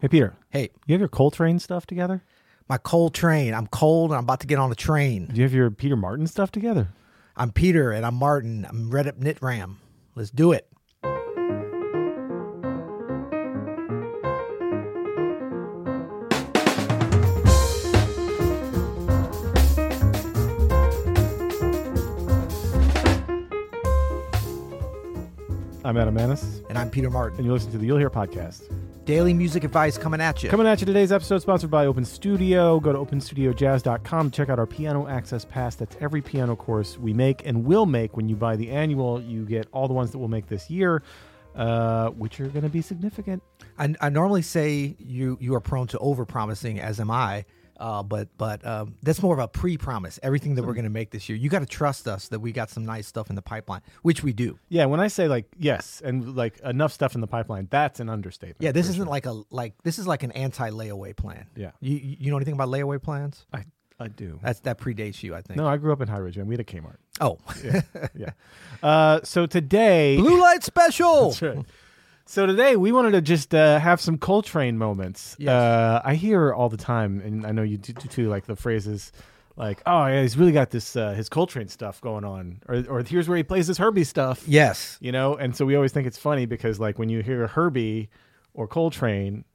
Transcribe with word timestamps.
Hey, 0.00 0.08
Peter, 0.08 0.36
Hey, 0.50 0.70
you 0.86 0.92
have 0.94 1.00
your 1.00 1.08
Coltrane 1.08 1.58
stuff 1.58 1.84
together? 1.86 2.22
my 2.68 2.76
Coltrane. 2.78 3.54
I'm 3.54 3.66
cold 3.66 4.10
and 4.10 4.18
I'm 4.18 4.24
about 4.24 4.40
to 4.40 4.46
get 4.46 4.58
on 4.58 4.70
a 4.70 4.74
train. 4.74 5.26
Do 5.26 5.36
you 5.36 5.42
have 5.42 5.54
your 5.54 5.70
Peter 5.70 5.96
Martin 5.96 6.26
stuff 6.26 6.52
together? 6.52 6.88
I'm 7.34 7.50
Peter 7.50 7.90
and 7.92 8.04
I'm 8.04 8.14
Martin. 8.14 8.66
I'm 8.68 8.90
Red 8.90 9.08
Up 9.08 9.16
Knit 9.18 9.38
Ram. 9.40 9.78
Let's 10.14 10.30
do 10.30 10.52
it. 10.52 10.68
I'm 25.84 25.96
Adam 25.96 26.14
Maness, 26.16 26.62
And 26.68 26.76
I'm 26.76 26.90
Peter 26.90 27.08
Martin. 27.08 27.38
and 27.38 27.46
you 27.46 27.52
listen 27.52 27.70
to 27.72 27.78
the 27.78 27.86
You'll 27.86 27.98
Hear 27.98 28.10
podcast. 28.10 28.62
Daily 29.08 29.32
music 29.32 29.64
advice 29.64 29.96
coming 29.96 30.20
at 30.20 30.42
you. 30.42 30.50
Coming 30.50 30.66
at 30.66 30.80
you 30.80 30.86
today's 30.86 31.12
episode 31.12 31.38
sponsored 31.38 31.70
by 31.70 31.86
Open 31.86 32.04
Studio. 32.04 32.78
Go 32.78 32.92
to 32.92 32.98
openstudiojazz.com. 32.98 34.30
Check 34.30 34.50
out 34.50 34.58
our 34.58 34.66
piano 34.66 35.08
access 35.08 35.46
pass. 35.46 35.76
That's 35.76 35.96
every 35.98 36.20
piano 36.20 36.54
course 36.54 36.98
we 36.98 37.14
make 37.14 37.46
and 37.46 37.64
will 37.64 37.86
make. 37.86 38.18
When 38.18 38.28
you 38.28 38.36
buy 38.36 38.56
the 38.56 38.68
annual, 38.68 39.22
you 39.22 39.46
get 39.46 39.66
all 39.72 39.88
the 39.88 39.94
ones 39.94 40.10
that 40.10 40.18
we'll 40.18 40.28
make 40.28 40.48
this 40.48 40.68
year, 40.68 41.02
uh, 41.56 42.10
which 42.10 42.38
are 42.38 42.48
going 42.48 42.64
to 42.64 42.68
be 42.68 42.82
significant. 42.82 43.42
I, 43.78 43.94
I 43.98 44.10
normally 44.10 44.42
say 44.42 44.94
you 44.98 45.38
you 45.40 45.54
are 45.54 45.60
prone 45.60 45.86
to 45.86 45.96
overpromising, 45.96 46.78
as 46.78 47.00
am 47.00 47.10
I. 47.10 47.46
Uh, 47.78 48.02
but 48.02 48.28
but 48.36 48.64
um, 48.66 48.96
that's 49.02 49.22
more 49.22 49.34
of 49.34 49.40
a 49.40 49.48
pre-promise. 49.48 50.18
Everything 50.22 50.54
that 50.56 50.64
we're 50.64 50.74
going 50.74 50.84
to 50.84 50.90
make 50.90 51.10
this 51.10 51.28
year, 51.28 51.38
you 51.38 51.48
got 51.48 51.60
to 51.60 51.66
trust 51.66 52.08
us 52.08 52.28
that 52.28 52.40
we 52.40 52.52
got 52.52 52.70
some 52.70 52.84
nice 52.84 53.06
stuff 53.06 53.30
in 53.30 53.36
the 53.36 53.42
pipeline, 53.42 53.82
which 54.02 54.22
we 54.22 54.32
do. 54.32 54.58
Yeah, 54.68 54.86
when 54.86 55.00
I 55.00 55.08
say 55.08 55.28
like 55.28 55.46
yes 55.58 56.02
and 56.04 56.36
like 56.36 56.58
enough 56.60 56.92
stuff 56.92 57.14
in 57.14 57.20
the 57.20 57.26
pipeline, 57.26 57.68
that's 57.70 58.00
an 58.00 58.08
understatement. 58.08 58.60
Yeah, 58.60 58.72
this 58.72 58.88
isn't 58.88 59.04
sure. 59.04 59.06
like 59.06 59.26
a 59.26 59.42
like 59.50 59.74
this 59.84 59.98
is 59.98 60.06
like 60.06 60.22
an 60.22 60.32
anti-layaway 60.32 61.16
plan. 61.16 61.46
Yeah. 61.54 61.70
You 61.80 61.96
you 61.96 62.30
know 62.30 62.36
anything 62.36 62.54
about 62.54 62.68
layaway 62.68 63.00
plans? 63.00 63.46
I 63.52 63.64
I 64.00 64.08
do. 64.08 64.38
That's 64.42 64.60
that 64.60 64.78
predates 64.78 65.22
you, 65.22 65.34
I 65.34 65.42
think. 65.42 65.56
No, 65.56 65.66
I 65.66 65.76
grew 65.76 65.92
up 65.92 66.00
in 66.00 66.08
High 66.08 66.18
Ridge 66.18 66.36
and 66.36 66.46
we 66.46 66.54
had 66.54 66.60
a 66.60 66.64
Kmart. 66.64 66.96
Oh, 67.20 67.38
Yeah, 67.64 67.82
yeah. 68.14 68.30
Uh, 68.82 69.20
so 69.24 69.46
today, 69.46 70.16
blue 70.16 70.40
light 70.40 70.62
special. 70.62 71.30
That's 71.30 71.42
right. 71.42 71.66
So 72.30 72.44
today 72.44 72.76
we 72.76 72.92
wanted 72.92 73.12
to 73.12 73.22
just 73.22 73.54
uh, 73.54 73.78
have 73.78 74.02
some 74.02 74.18
Coltrane 74.18 74.76
moments. 74.76 75.34
Yes. 75.38 75.48
Uh, 75.48 76.02
I 76.04 76.14
hear 76.14 76.52
all 76.52 76.68
the 76.68 76.76
time, 76.76 77.22
and 77.22 77.46
I 77.46 77.52
know 77.52 77.62
you 77.62 77.78
do 77.78 77.94
too, 77.94 78.28
like 78.28 78.44
the 78.44 78.54
phrases 78.54 79.12
like, 79.56 79.80
"Oh 79.86 80.04
yeah, 80.04 80.20
he's 80.20 80.36
really 80.36 80.52
got 80.52 80.68
this 80.68 80.94
uh, 80.94 81.14
his 81.14 81.30
Coltrane 81.30 81.68
stuff 81.68 82.02
going 82.02 82.26
on," 82.26 82.60
or 82.68 82.84
or 82.86 83.02
here's 83.02 83.28
where 83.28 83.38
he 83.38 83.42
plays 83.42 83.66
his 83.66 83.78
Herbie 83.78 84.04
stuff. 84.04 84.44
Yes. 84.46 84.98
You 85.00 85.10
know, 85.10 85.36
and 85.36 85.56
so 85.56 85.64
we 85.64 85.74
always 85.74 85.92
think 85.92 86.06
it's 86.06 86.18
funny 86.18 86.44
because 86.44 86.78
like 86.78 86.98
when 86.98 87.08
you 87.08 87.22
hear 87.22 87.46
Herbie 87.46 88.10
or 88.52 88.68
Coltrane 88.68 89.46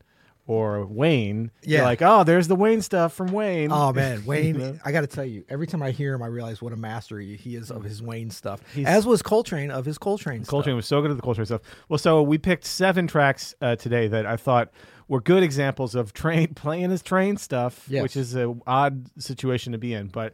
or 0.45 0.85
Wayne, 0.85 1.51
you're 1.63 1.79
Yeah. 1.79 1.85
like, 1.85 2.01
"Oh, 2.01 2.23
there's 2.23 2.47
the 2.49 2.55
Wayne 2.55 2.81
stuff 2.81 3.13
from 3.13 3.31
Wayne." 3.31 3.71
Oh 3.71 3.93
man, 3.93 4.25
Wayne! 4.25 4.57
know? 4.57 4.77
I 4.83 4.91
got 4.91 5.01
to 5.01 5.07
tell 5.07 5.23
you, 5.25 5.45
every 5.49 5.67
time 5.67 5.81
I 5.81 5.91
hear 5.91 6.13
him, 6.13 6.21
I 6.21 6.27
realize 6.27 6.61
what 6.61 6.73
a 6.73 6.75
master 6.75 7.19
he, 7.19 7.55
is 7.55 7.71
of 7.71 7.83
his 7.83 8.01
Wayne 8.03 8.29
stuff. 8.29 8.61
He's- 8.73 8.87
As 8.87 9.05
was 9.05 9.21
Coltrane 9.21 9.71
of 9.71 9.85
his 9.85 9.97
Coltrane. 9.97 10.43
Coltrane 10.43 10.75
was 10.75 10.85
so 10.85 11.01
good 11.01 11.11
at 11.11 11.17
the 11.17 11.23
Coltrane 11.23 11.45
stuff. 11.45 11.61
Well, 11.87 11.97
so 11.97 12.21
we 12.21 12.37
picked 12.37 12.65
seven 12.65 13.07
tracks 13.07 13.55
uh, 13.61 13.75
today 13.77 14.07
that 14.09 14.25
I 14.25 14.35
thought 14.37 14.69
were 15.07 15.21
good 15.21 15.43
examples 15.43 15.95
of 15.95 16.13
train 16.23 16.53
playing 16.55 16.89
his 16.89 17.01
train 17.01 17.37
stuff, 17.37 17.85
Yes. 17.87 18.03
which 18.03 18.17
is 18.17 18.35
an 18.35 18.61
odd 18.67 19.05
situation 19.21 19.71
to 19.71 19.77
be 19.77 19.93
in, 19.93 20.07
but 20.07 20.33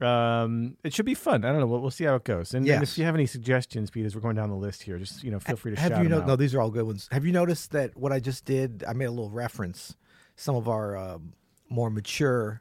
um, 0.00 0.76
it 0.84 0.92
should 0.92 1.06
be 1.06 1.14
fun. 1.14 1.44
I 1.44 1.48
don't 1.48 1.60
know. 1.60 1.66
We'll, 1.66 1.80
we'll 1.80 1.90
see 1.90 2.04
how 2.04 2.16
it 2.16 2.24
goes. 2.24 2.54
And, 2.54 2.66
and 2.68 2.82
if 2.82 2.98
you 2.98 3.04
have 3.04 3.14
any 3.14 3.26
suggestions, 3.26 3.90
Pete, 3.90 4.04
as 4.04 4.14
we're 4.14 4.20
going 4.20 4.36
down 4.36 4.50
the 4.50 4.56
list 4.56 4.82
here, 4.82 4.98
just 4.98 5.22
you 5.22 5.30
know, 5.30 5.38
feel 5.38 5.56
free 5.56 5.74
to 5.74 5.80
Have 5.80 5.92
shout 5.92 6.06
you 6.06 6.14
out. 6.14 6.26
No, 6.26 6.36
these 6.36 6.54
are 6.54 6.60
all 6.60 6.70
good 6.70 6.86
ones. 6.86 7.08
Have 7.12 7.24
you 7.24 7.32
noticed 7.32 7.72
that 7.72 7.96
what 7.96 8.12
I 8.12 8.20
just 8.20 8.44
did? 8.44 8.84
I 8.86 8.92
made 8.92 9.06
a 9.06 9.10
little 9.10 9.30
reference. 9.30 9.96
Some 10.36 10.54
of 10.54 10.68
our 10.68 10.96
um, 10.96 11.32
more 11.68 11.90
mature 11.90 12.60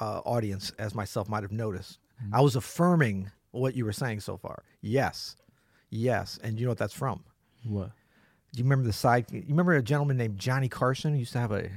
uh, 0.00 0.20
audience, 0.24 0.72
as 0.78 0.94
myself, 0.94 1.28
might 1.28 1.42
have 1.42 1.52
noticed. 1.52 1.98
Mm-hmm. 2.22 2.34
I 2.34 2.40
was 2.40 2.56
affirming 2.56 3.30
what 3.52 3.76
you 3.76 3.84
were 3.84 3.92
saying 3.92 4.20
so 4.20 4.36
far. 4.36 4.64
Yes, 4.80 5.36
yes, 5.90 6.38
and 6.42 6.58
you 6.58 6.66
know 6.66 6.70
what 6.70 6.78
that's 6.78 6.94
from? 6.94 7.22
What? 7.64 7.92
Do 8.52 8.58
you 8.58 8.64
remember 8.64 8.86
the 8.86 8.92
side? 8.92 9.26
You 9.30 9.44
remember 9.48 9.74
a 9.74 9.82
gentleman 9.82 10.16
named 10.16 10.38
Johnny 10.38 10.68
Carson 10.68 11.12
who 11.12 11.20
used 11.20 11.32
to 11.32 11.38
have 11.38 11.52
a 11.52 11.70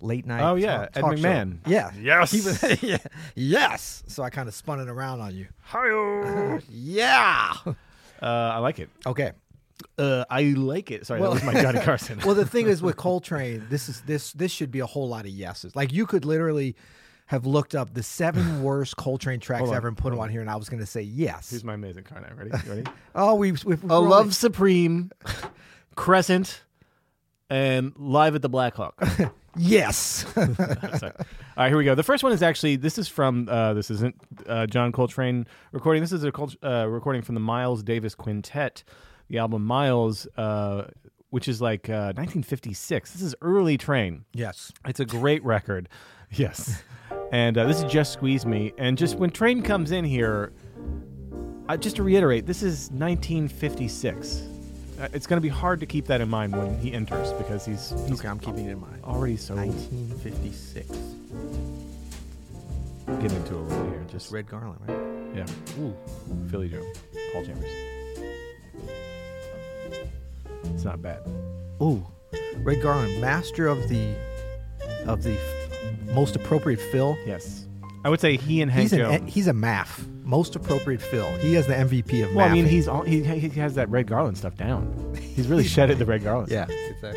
late 0.00 0.26
night? 0.26 0.42
Oh, 0.42 0.54
yeah, 0.54 0.78
talk- 0.86 0.90
Ed 0.96 1.00
talk 1.00 1.16
show? 1.16 1.22
McMahon. 1.24 1.58
Yeah, 1.66 1.90
Yes. 2.00 2.30
He 2.32 2.40
was- 2.40 2.82
yeah, 2.82 2.98
yes. 3.34 4.02
So 4.06 4.22
I 4.22 4.30
kind 4.30 4.48
of 4.48 4.54
spun 4.54 4.80
it 4.80 4.88
around 4.88 5.20
on 5.20 5.34
you. 5.34 5.46
Hi-yo. 5.62 6.60
Yeah. 6.70 7.52
uh, 7.66 7.74
I 8.26 8.58
like 8.58 8.78
it. 8.78 8.90
Okay. 9.06 9.32
Uh, 9.96 10.24
I 10.28 10.42
like 10.42 10.90
it. 10.90 11.06
Sorry, 11.06 11.20
Well- 11.20 11.34
that 11.34 11.44
was 11.44 11.54
my 11.54 11.60
Johnny 11.62 11.80
Carson. 11.84 12.20
Well, 12.24 12.34
the 12.34 12.46
thing 12.46 12.66
is 12.66 12.82
with 12.82 12.96
Coltrane, 12.96 13.66
this 13.70 13.88
is 13.88 14.00
this 14.02 14.32
this 14.32 14.50
should 14.52 14.70
be 14.70 14.80
a 14.80 14.86
whole 14.86 15.08
lot 15.08 15.24
of 15.24 15.30
yeses. 15.30 15.76
Like 15.76 15.92
you 15.92 16.04
could 16.06 16.24
literally 16.24 16.74
have 17.26 17.44
looked 17.46 17.74
up 17.74 17.92
the 17.94 18.02
seven 18.02 18.62
worst 18.62 18.96
Coltrane 18.96 19.38
tracks 19.38 19.70
ever 19.70 19.86
and 19.86 19.96
put 19.96 20.10
them 20.10 20.18
on 20.18 20.30
here, 20.30 20.40
and 20.40 20.48
I 20.50 20.56
was 20.56 20.68
going 20.70 20.80
to 20.80 20.86
say 20.86 21.02
yes. 21.02 21.50
Here's 21.50 21.62
my 21.62 21.74
amazing 21.74 22.04
card. 22.04 22.22
now. 22.28 22.34
Ready? 22.34 22.50
You 22.66 22.70
ready? 22.72 22.84
oh, 23.14 23.34
we 23.34 23.52
we 23.52 23.58
we've 23.66 23.84
a 23.84 23.86
really- 23.86 24.06
Love 24.08 24.34
Supreme, 24.34 25.10
Crescent, 25.94 26.62
and 27.50 27.92
Live 27.96 28.34
at 28.34 28.42
the 28.42 28.48
Black 28.48 28.74
Hawk. 28.76 29.00
Yes. 29.58 30.24
All 30.36 30.44
right, 31.56 31.68
here 31.68 31.76
we 31.76 31.84
go. 31.84 31.94
The 31.94 32.02
first 32.02 32.22
one 32.22 32.32
is 32.32 32.42
actually 32.42 32.76
this 32.76 32.98
is 32.98 33.08
from 33.08 33.48
uh, 33.50 33.74
this 33.74 33.90
isn't 33.90 34.14
uh, 34.46 34.66
John 34.66 34.92
Coltrane 34.92 35.46
recording. 35.72 36.02
This 36.02 36.12
is 36.12 36.22
a 36.24 36.30
Col- 36.32 36.52
uh, 36.62 36.86
recording 36.88 37.22
from 37.22 37.34
the 37.34 37.40
Miles 37.40 37.82
Davis 37.82 38.14
Quintet, 38.14 38.84
the 39.28 39.38
album 39.38 39.64
Miles, 39.64 40.26
uh, 40.36 40.84
which 41.30 41.48
is 41.48 41.60
like 41.60 41.88
uh, 41.90 42.12
1956. 42.16 43.12
This 43.12 43.22
is 43.22 43.34
early 43.42 43.76
Train. 43.76 44.24
yes. 44.32 44.72
It's 44.86 45.00
a 45.00 45.06
great 45.06 45.44
record. 45.44 45.88
Yes, 46.30 46.82
and 47.32 47.56
uh, 47.56 47.64
this 47.64 47.78
is 47.82 47.90
just 47.90 48.12
Squeeze 48.12 48.44
Me. 48.44 48.74
And 48.76 48.98
just 48.98 49.16
when 49.16 49.30
Train 49.30 49.62
comes 49.62 49.92
in 49.92 50.04
here, 50.04 50.52
uh, 51.70 51.76
just 51.78 51.96
to 51.96 52.02
reiterate, 52.02 52.44
this 52.44 52.62
is 52.62 52.90
1956. 52.90 54.42
Uh, 55.00 55.06
it's 55.12 55.26
going 55.26 55.36
to 55.36 55.40
be 55.42 55.48
hard 55.48 55.78
to 55.80 55.86
keep 55.86 56.06
that 56.06 56.20
in 56.20 56.28
mind 56.28 56.56
when 56.56 56.76
he 56.80 56.92
enters 56.92 57.32
because 57.34 57.64
he's 57.64 57.90
he's 58.08 58.18
Okay, 58.18 58.28
I'm 58.28 58.38
keeping 58.40 58.66
it 58.66 58.72
in 58.72 58.80
mind. 58.80 59.00
already 59.04 59.36
so 59.36 59.54
1956. 59.54 60.88
get 63.20 63.32
into 63.32 63.54
a 63.54 63.58
little 63.62 63.90
here. 63.90 64.04
Just 64.10 64.32
Red 64.32 64.48
Garland, 64.48 64.80
right? 64.88 65.36
yeah. 65.36 65.46
Ooh, 65.82 65.94
Philly 66.50 66.68
Joe, 66.68 66.84
Paul 67.32 67.44
Chambers. 67.44 67.70
It's 70.74 70.84
not 70.84 71.00
bad. 71.00 71.20
Ooh, 71.80 72.04
Red 72.58 72.82
Garland, 72.82 73.20
master 73.20 73.66
of 73.68 73.88
the 73.88 74.14
of 75.06 75.22
the 75.22 75.32
f- 75.38 76.14
most 76.14 76.36
appropriate 76.36 76.80
fill. 76.80 77.16
Yes, 77.26 77.66
I 78.04 78.08
would 78.08 78.20
say 78.20 78.36
he 78.36 78.60
and 78.62 78.70
Hank 78.70 78.82
He's 78.90 78.92
an 78.94 78.98
Jones. 78.98 79.32
he's 79.32 79.46
a 79.48 79.52
MAF, 79.52 80.04
most 80.28 80.54
appropriate 80.56 81.00
fill. 81.00 81.26
He 81.38 81.54
has 81.54 81.66
the 81.66 81.72
MVP 81.74 82.22
of 82.24 82.34
well, 82.34 82.46
I 82.46 82.52
mean, 82.52 82.66
he's 82.66 82.86
all, 82.86 83.02
he 83.02 83.22
he 83.24 83.48
has 83.60 83.74
that 83.76 83.88
Red 83.88 84.06
Garland 84.06 84.36
stuff 84.36 84.56
down. 84.56 85.14
He's 85.18 85.48
really 85.48 85.64
shedded 85.74 85.98
the 85.98 86.04
Red 86.04 86.22
Garland. 86.22 86.50
yeah. 86.52 86.66
stuff. 86.98 87.16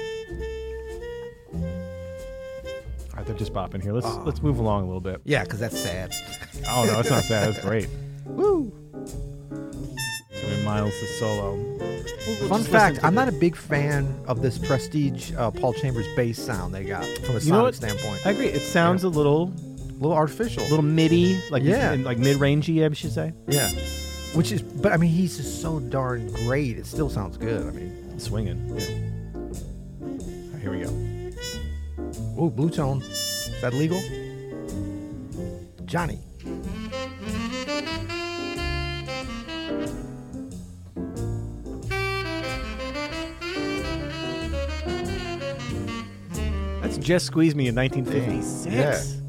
All 1.53 3.17
right, 3.17 3.25
they're 3.25 3.35
just 3.35 3.53
bopping 3.53 3.81
here. 3.83 3.93
Let's 3.93 4.05
Oh. 4.07 4.23
let's 4.25 4.41
move 4.41 4.59
along 4.59 4.83
a 4.83 4.85
little 4.85 5.01
bit. 5.01 5.21
Yeah, 5.25 5.43
because 5.43 5.59
that's 5.59 5.77
sad. 5.77 6.13
Oh 6.69 6.85
no, 6.85 6.99
it's 6.99 7.09
not 7.09 7.23
sad. 7.23 7.49
It's 7.49 7.59
great. 7.61 7.87
Woo. 8.25 8.71
So 10.33 10.63
Miles 10.63 10.93
is 10.93 11.19
solo. 11.19 11.55
We'll 12.39 12.47
Fun 12.49 12.63
fact: 12.63 13.03
I'm 13.03 13.13
the- 13.15 13.25
not 13.25 13.33
a 13.33 13.37
big 13.37 13.55
fan 13.55 14.07
of 14.27 14.41
this 14.41 14.57
prestige 14.57 15.33
uh, 15.37 15.51
Paul 15.51 15.73
Chambers 15.73 16.07
bass 16.15 16.39
sound 16.41 16.73
they 16.73 16.83
got 16.85 17.03
from 17.05 17.35
a 17.35 17.39
You 17.39 17.51
know 17.51 17.57
sonic 17.57 17.63
what? 17.63 17.75
standpoint. 17.75 18.25
I 18.25 18.31
agree. 18.31 18.47
It 18.47 18.61
sounds 18.61 19.03
a 19.03 19.09
little 19.09 19.51
a 19.70 19.70
little 20.01 20.17
artificial. 20.17 20.63
little 20.63 20.81
MIDI, 20.81 21.39
like 21.51 21.63
Yeah. 21.63 21.95
like 22.03 22.17
mid 22.17 22.37
rangey. 22.37 22.83
I 22.89 22.93
should 22.93 23.11
say. 23.13 23.33
yeah. 23.47 23.69
Which 24.33 24.51
is, 24.53 24.61
but 24.61 24.91
I 24.93 24.97
mean, 24.97 25.11
he's 25.11 25.35
just 25.37 25.61
so 25.61 25.79
darn 25.79 26.31
great. 26.31 26.77
It 26.77 26.85
still 26.85 27.09
sounds 27.09 27.37
good. 27.37 27.67
I 27.67 27.71
mean, 27.71 28.17
Swinging. 28.19 28.59
Yeah. 28.77 30.53
Right, 30.53 30.61
here 30.61 30.71
we 30.71 30.79
go. 30.83 32.41
ooh, 32.43 32.49
blue 32.49 32.69
tone. 32.69 33.01
Is 33.01 33.53
that 33.61 33.73
legal? 33.73 33.99
Johnny. 35.85 36.19
That's 46.81 46.97
just 46.97 47.25
squeeze 47.27 47.55
me 47.55 47.67
in 47.67 47.75
1956. 47.75 48.65
Yeah. 48.75 49.20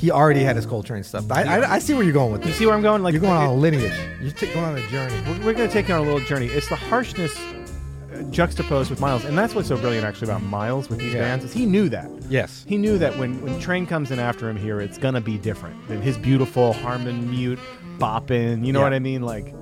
He 0.00 0.10
already 0.10 0.40
had 0.40 0.56
his 0.56 0.64
Coltrane 0.66 1.02
stuff. 1.04 1.30
I, 1.30 1.42
I, 1.42 1.74
I 1.74 1.78
see 1.78 1.92
where 1.94 2.02
you're 2.02 2.12
going 2.14 2.32
with 2.32 2.40
this. 2.40 2.48
You 2.48 2.52
this. 2.52 2.58
see 2.60 2.66
where 2.66 2.74
I'm 2.74 2.82
going? 2.82 3.02
Like 3.02 3.12
You're 3.12 3.20
going 3.20 3.34
on 3.36 3.46
a 3.46 3.54
lineage. 3.54 3.92
You're 4.22 4.32
t- 4.32 4.46
going 4.52 4.64
on 4.64 4.76
a 4.78 4.86
journey. 4.88 5.14
We're, 5.26 5.46
we're 5.46 5.52
going 5.52 5.68
to 5.68 5.72
take 5.72 5.88
you 5.88 5.94
on 5.94 6.00
a 6.00 6.04
little 6.04 6.20
journey. 6.20 6.46
It's 6.46 6.68
the 6.70 6.74
harshness 6.76 7.36
uh, 7.38 8.22
juxtaposed 8.30 8.88
with 8.88 8.98
Miles, 8.98 9.24
and 9.26 9.36
that's 9.36 9.54
what's 9.54 9.68
so 9.68 9.76
brilliant 9.76 10.06
actually 10.06 10.28
about 10.30 10.42
Miles 10.42 10.88
with 10.88 11.00
these 11.00 11.12
Yeah. 11.12 11.20
bands 11.20 11.44
is 11.44 11.52
he 11.52 11.66
knew 11.66 11.90
that. 11.90 12.10
Yes. 12.30 12.64
He 12.66 12.78
knew 12.78 12.96
that 12.98 13.18
when 13.18 13.40
when 13.42 13.60
Train 13.60 13.86
comes 13.86 14.10
in 14.10 14.18
after 14.18 14.48
him 14.48 14.56
here, 14.56 14.80
it's 14.80 14.96
gonna 14.98 15.20
be 15.20 15.36
different 15.36 15.86
than 15.86 16.00
his 16.00 16.16
beautiful 16.16 16.72
harmon 16.72 17.30
mute 17.30 17.58
bopping. 17.98 18.64
You 18.64 18.72
know 18.72 18.78
Yeah. 18.80 18.84
what 18.86 18.94
I 18.94 18.98
mean? 19.00 19.20
Like, 19.22 19.54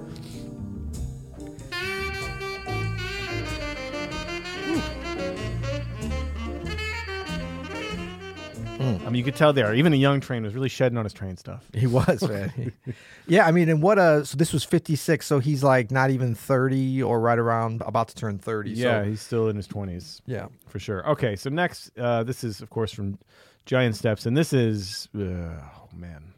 I 9.08 9.10
mean, 9.10 9.20
you 9.20 9.24
could 9.24 9.36
tell 9.36 9.54
there. 9.54 9.74
Even 9.74 9.90
the 9.90 9.98
young 9.98 10.20
train 10.20 10.42
was 10.42 10.54
really 10.54 10.68
shedding 10.68 10.98
on 10.98 11.04
his 11.06 11.14
train 11.14 11.38
stuff. 11.38 11.64
He 11.72 11.86
was, 11.86 12.22
man. 12.28 12.72
yeah, 13.26 13.46
I 13.46 13.52
mean, 13.52 13.70
and 13.70 13.80
what 13.80 13.98
a 13.98 14.26
so 14.26 14.36
this 14.36 14.52
was 14.52 14.64
56, 14.64 15.24
so 15.24 15.38
he's 15.38 15.64
like 15.64 15.90
not 15.90 16.10
even 16.10 16.34
30 16.34 17.02
or 17.02 17.18
right 17.18 17.38
around 17.38 17.82
about 17.86 18.08
to 18.08 18.14
turn 18.14 18.38
30. 18.38 18.72
Yeah, 18.72 19.02
so, 19.02 19.08
he's 19.08 19.22
still 19.22 19.48
in 19.48 19.56
his 19.56 19.66
twenties 19.66 20.20
yeah. 20.26 20.48
for 20.66 20.78
sure. 20.78 21.08
Okay, 21.08 21.36
so 21.36 21.48
next, 21.48 21.90
uh, 21.98 22.22
this 22.22 22.44
is 22.44 22.60
of 22.60 22.68
course 22.68 22.92
from 22.92 23.18
Giant 23.64 23.96
Steps, 23.96 24.26
and 24.26 24.36
this 24.36 24.52
is 24.52 25.08
uh, 25.16 25.20
oh 25.20 25.88
man, 25.96 26.34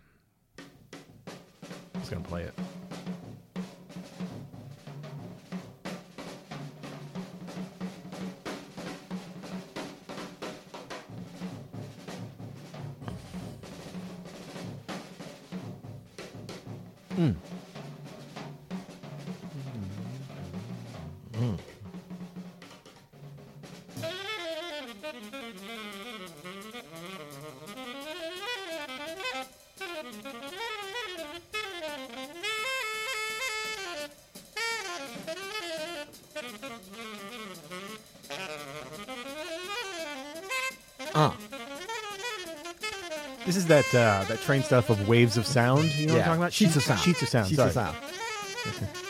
I'm 0.56 1.98
just 1.98 2.12
gonna 2.12 2.22
play 2.22 2.44
it. 2.44 2.54
This 43.46 43.56
is 43.56 43.66
that 43.66 43.86
uh, 43.94 44.24
that 44.28 44.40
train 44.42 44.62
stuff 44.62 44.90
of 44.90 45.08
waves 45.08 45.36
of 45.36 45.46
sound. 45.46 45.84
You 45.94 46.06
know 46.06 46.14
what 46.14 46.20
I'm 46.20 46.26
talking 46.26 46.42
about? 46.42 46.52
Sheets 46.52 46.76
of 46.76 46.82
sound. 46.82 47.00
Sheets 47.00 47.22
of 47.22 47.28
sound. 47.28 47.48
Sheets 47.48 47.56
sorry. 47.56 47.68
of 47.68 47.74
sound. 47.74 49.06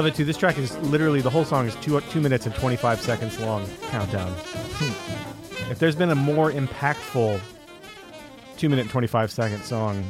Love 0.00 0.06
it 0.06 0.14
too. 0.14 0.24
This 0.24 0.38
track 0.38 0.56
is 0.56 0.74
literally 0.78 1.20
the 1.20 1.28
whole 1.28 1.44
song 1.44 1.66
is 1.66 1.74
two 1.76 2.00
two 2.12 2.22
minutes 2.22 2.46
and 2.46 2.54
twenty 2.54 2.76
five 2.76 3.00
seconds 3.02 3.38
long. 3.38 3.66
Countdown. 3.90 4.32
if 5.70 5.78
there's 5.78 5.94
been 5.94 6.08
a 6.08 6.14
more 6.14 6.50
impactful 6.50 7.38
two 8.56 8.70
minute 8.70 8.82
and 8.82 8.90
twenty 8.90 9.06
five 9.06 9.30
second 9.30 9.62
song, 9.62 10.02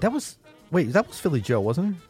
That 0.00 0.12
was 0.12 0.36
wait, 0.70 0.92
that 0.92 1.08
was 1.08 1.18
Philly 1.18 1.40
Joe, 1.40 1.60
wasn't 1.62 1.96
it? 1.96 2.02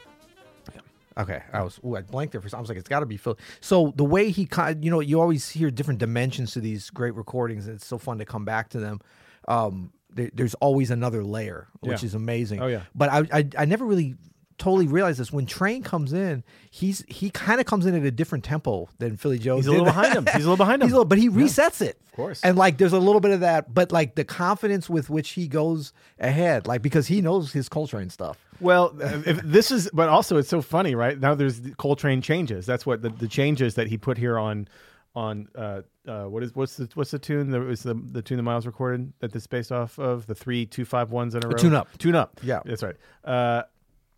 Okay, 1.17 1.43
I 1.53 1.63
was 1.63 1.79
ooh, 1.85 1.95
I 1.97 2.03
blanked 2.03 2.33
there 2.33 2.41
for 2.41 2.49
some. 2.49 2.59
I 2.59 2.61
was 2.61 2.69
like, 2.69 2.79
it's 2.79 2.89
got 2.89 3.01
to 3.01 3.07
be 3.07 3.17
Philly. 3.17 3.37
So 3.61 3.93
the 3.95 4.05
way 4.05 4.31
he, 4.31 4.47
kind, 4.47 4.85
you 4.85 4.91
know, 4.91 4.99
you 5.01 5.21
always 5.21 5.49
hear 5.49 5.71
different 5.71 6.01
dimensions 6.01 6.53
to 6.55 6.61
these 6.61 6.91
great 6.91 7.15
recordings, 7.15 7.67
and 7.69 7.77
it's 7.77 7.87
so 7.87 7.99
fun 7.99 8.19
to 8.19 8.25
come 8.25 8.45
back 8.45 8.71
to 8.71 8.81
them. 8.81 9.01
Um, 9.47 9.93
there, 10.11 10.31
there's 10.33 10.55
always 10.55 10.91
another 10.91 11.23
layer, 11.25 11.69
which 11.81 12.03
Yeah. 12.03 12.07
is 12.07 12.15
amazing. 12.15 12.61
Oh, 12.63 12.67
yeah. 12.69 12.83
But 12.97 13.09
I, 13.11 13.19
I, 13.33 13.49
I 13.59 13.65
never 13.65 13.85
really 13.85 14.15
totally 14.59 14.87
realized 14.87 15.19
this 15.21 15.33
when 15.33 15.47
Train 15.47 15.83
comes 15.83 16.13
in. 16.13 16.45
He's 16.71 17.05
he 17.09 17.31
kind 17.31 17.61
of 17.61 17.67
comes 17.67 17.87
in 17.87 17.95
at 17.95 18.03
a 18.05 18.11
different 18.11 18.45
tempo 18.45 18.89
than 18.99 19.17
Philly 19.17 19.39
Joe. 19.39 19.57
he's 19.57 19.67
a 19.67 19.71
little 19.71 19.87
behind 19.87 20.15
him. 20.15 20.27
He's 20.27 20.45
a 20.45 20.51
little 20.51 20.57
behind 20.57 20.83
him. 20.83 20.89
He's 20.89 20.93
a 20.93 20.97
little, 20.97 21.05
but 21.05 21.19
he 21.19 21.29
resets 21.31 21.81
it. 21.81 21.99
Of 22.07 22.13
course. 22.13 22.41
And 22.43 22.57
like 22.59 22.79
there's 22.79 22.93
a 22.93 22.99
little 22.99 23.21
bit 23.21 23.31
of 23.31 23.41
that, 23.41 23.73
but 23.73 23.93
like 23.93 24.15
the 24.15 24.25
confidence 24.25 24.91
with 24.91 25.09
which 25.11 25.31
he 25.31 25.49
goes 25.49 25.93
ahead, 26.19 26.67
like 26.67 26.83
because 26.83 27.07
he 27.07 27.21
knows 27.21 27.53
his 27.53 27.69
Coltrane 27.69 28.11
stuff. 28.11 28.39
Well, 28.61 28.93
if 29.01 29.41
this 29.43 29.71
is, 29.71 29.89
but 29.93 30.09
also 30.09 30.37
it's 30.37 30.49
so 30.49 30.61
funny, 30.61 30.95
right? 30.97 31.19
Now 31.19 31.35
there's 31.37 31.61
the 31.61 31.75
Coltrane 31.77 32.21
changes. 32.23 32.67
That's 32.67 32.85
what 32.85 33.03
the, 33.03 33.11
the 33.11 33.29
changes 33.29 33.75
that 33.77 33.87
he 33.87 33.97
put 33.97 34.19
here 34.19 34.37
on, 34.39 34.67
on 35.15 35.49
uh, 35.55 35.83
uh, 36.09 36.25
what 36.25 36.43
is 36.43 36.55
what's 36.57 36.77
the 36.77 36.89
what's 36.95 37.13
the 37.13 37.19
tune 37.19 37.51
that 37.51 37.61
was 37.61 37.83
the 37.85 37.95
the 37.95 38.21
tune 38.23 38.37
that 38.37 38.43
Miles 38.43 38.67
recorded 38.67 39.13
that 39.21 39.33
this 39.33 39.47
based 39.47 39.71
off 39.71 39.99
of 39.99 40.27
the 40.27 40.35
three 40.35 40.67
two 40.67 40.85
five 40.85 41.11
ones 41.13 41.35
in 41.37 41.45
a 41.45 41.49
row. 41.49 41.55
Tune 41.55 41.75
Up. 41.75 41.89
tune 41.99 42.15
up. 42.17 42.41
Yeah. 42.43 42.61
that's 42.65 42.83
right. 42.83 42.97
Uh, 43.25 43.63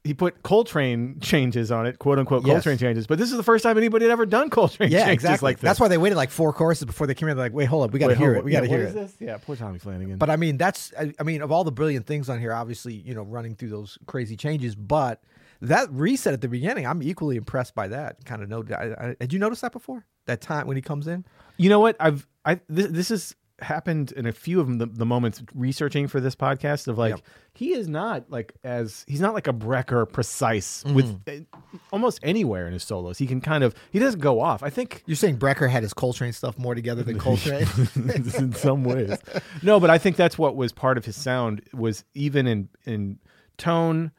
he 0.02 0.14
put 0.14 0.43
Coltrane 0.43 1.20
changes 1.20 1.70
on 1.70 1.87
it, 1.87 1.99
quote 1.99 2.19
unquote 2.19 2.44
Yes. 2.47 2.55
Coltrane 2.64 2.79
changes. 2.79 3.06
But 3.06 3.19
this 3.19 3.31
is 3.31 3.37
the 3.37 3.43
first 3.43 3.62
time 3.62 3.76
anybody 3.76 4.06
had 4.06 4.12
ever 4.12 4.25
done 4.25 4.49
Coltrane 4.49 4.91
Yeah, 4.91 5.00
changes 5.05 5.25
exactly. 5.25 5.47
like 5.49 5.56
this. 5.58 5.69
That's 5.69 5.81
why 5.81 5.88
they 5.88 5.99
waited 5.99 6.17
like 6.17 6.31
four 6.31 6.52
choruses 6.52 6.85
before 6.87 7.06
they 7.06 7.14
came 7.14 7.29
in. 7.29 7.37
They're 7.37 7.44
like, 7.47 7.52
wait, 7.52 7.67
hold 7.67 7.85
up, 7.85 7.93
we 7.93 7.99
got 7.99 8.08
to 8.08 8.17
hear 8.17 8.35
it. 8.35 8.44
We 8.44 8.50
got 8.50 8.61
to 8.61 8.67
Yeah, 8.67 8.70
hear 8.76 8.87
what 8.87 8.97
it. 8.97 9.02
is 9.02 9.12
this? 9.12 9.20
Yeah, 9.20 9.37
poor 9.38 9.56
Tommy 9.56 9.79
Flanagan. 9.79 10.17
But 10.17 10.31
I 10.31 10.37
mean, 10.37 10.56
that's 10.56 10.93
I, 10.99 11.12
I 11.20 11.23
mean, 11.23 11.43
of 11.43 11.52
all 11.52 11.64
the 11.64 11.73
brilliant 11.73 12.06
things 12.06 12.29
on 12.31 12.41
here, 12.41 12.52
obviously, 12.52 12.94
you 12.94 13.14
know, 13.14 13.23
running 13.23 13.55
through 13.56 13.69
those 13.70 13.99
crazy 14.06 14.37
changes, 14.37 14.75
but 14.75 15.23
that 15.61 15.91
reset 15.93 16.32
at 16.32 16.41
the 16.41 16.49
beginning, 16.49 16.87
I'm 16.87 17.03
equally 17.03 17.37
impressed 17.37 17.75
by 17.75 17.88
that. 17.88 18.25
Kind 18.25 18.43
of 18.43 18.49
know. 18.49 18.64
I, 18.75 19.08
I, 19.11 19.14
did 19.20 19.35
you 19.35 19.38
notice 19.38 19.61
that 19.61 19.73
before? 19.73 20.06
That 20.25 20.41
time 20.41 20.67
when 20.67 20.76
he 20.76 20.82
comes 20.82 21.06
in? 21.06 21.26
You 21.58 21.69
know 21.69 21.81
what? 21.81 21.96
I've 22.00 22.26
I 22.44 22.61
this, 22.69 22.87
this 22.91 23.08
has 23.11 23.37
happened 23.62 24.12
in 24.12 24.27
a 24.27 24.33
few 24.33 24.61
of 24.61 24.67
them, 24.67 24.79
the, 24.79 24.87
the 24.87 25.07
moments 25.07 25.43
researching 25.55 26.09
for 26.09 26.21
this 26.21 26.35
podcast 26.37 26.89
of 26.89 26.99
like 26.99 27.11
Yep. 27.17 27.21
he 27.55 27.73
is 27.73 27.89
not 27.89 28.31
like 28.31 28.55
as 28.65 29.05
he's 29.09 29.21
not 29.21 29.35
like 29.35 29.47
a 29.49 29.53
Brecker 29.53 30.11
precise 30.11 30.83
Mm-hmm. 30.85 30.95
with 30.95 31.21
uh, 31.29 31.59
almost 31.93 32.21
anywhere 32.23 32.67
in 32.67 32.73
his 32.73 32.83
solos. 32.83 33.19
He 33.19 33.27
can 33.27 33.41
kind 33.41 33.62
of 33.65 33.75
he 33.93 33.99
doesn't 33.99 34.21
go 34.21 34.41
off. 34.41 34.62
I 34.62 34.71
think 34.71 35.03
You're 35.07 35.17
saying 35.17 35.39
Brecker 35.39 35.69
had 35.71 35.83
his 35.83 35.93
Coltrane 35.95 36.33
stuff 36.33 36.59
more 36.59 36.75
together 36.75 37.03
than 37.03 37.19
Coltrane? 37.27 37.67
in 37.97 38.53
some 38.53 38.85
ways. 38.85 39.19
No, 39.63 39.79
but 39.81 39.91
I 39.91 39.99
think 39.99 40.17
that's 40.17 40.39
what 40.39 40.56
was 40.56 40.73
part 40.73 40.97
of 40.99 41.05
his 41.05 41.17
sound 41.17 41.63
was 41.73 42.05
even 42.15 42.47
in 42.47 42.69
in 42.85 43.19
tone. 43.59 44.13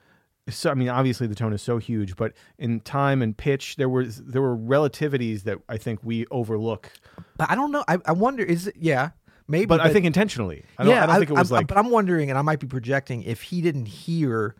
So 0.49 0.71
I 0.71 0.73
mean, 0.73 0.89
obviously 0.89 1.27
the 1.27 1.35
tone 1.35 1.53
is 1.53 1.61
so 1.61 1.77
huge, 1.77 2.15
but 2.15 2.33
in 2.57 2.79
time 2.81 3.21
and 3.21 3.37
pitch, 3.37 3.75
there 3.75 3.87
was 3.87 4.17
there 4.23 4.41
were 4.41 4.57
relativities 4.57 5.43
that 5.43 5.59
I 5.69 5.77
think 5.77 5.99
we 6.03 6.25
overlook. 6.31 6.91
but 7.37 7.49
I 7.49 7.55
don't 7.55 7.71
know. 7.71 7.85
I, 7.87 7.99
I 8.05 8.11
wonder. 8.11 8.43
Is 8.43 8.67
it? 8.67 8.75
Yeah, 8.77 9.11
maybe. 9.51 9.65
But 9.67 9.81
I 9.81 9.91
think 9.93 10.05
intentionally. 10.05 10.63
I 10.77 10.83
don't, 10.83 10.93
yeah, 10.95 11.03
I 11.03 11.05
don't 11.07 11.15
think 11.19 11.29
it 11.29 11.33
was 11.33 11.51
I'm- 11.51 11.57
like 11.59 11.67
But 11.67 11.77
I'm 11.77 11.89
wondering, 11.91 12.29
and 12.29 12.39
I 12.39 12.41
might 12.41 12.59
be 12.59 12.67
projecting, 12.67 13.21
if 13.23 13.41
he 13.43 13.61
didn't 13.61 13.85
hear 13.87 14.55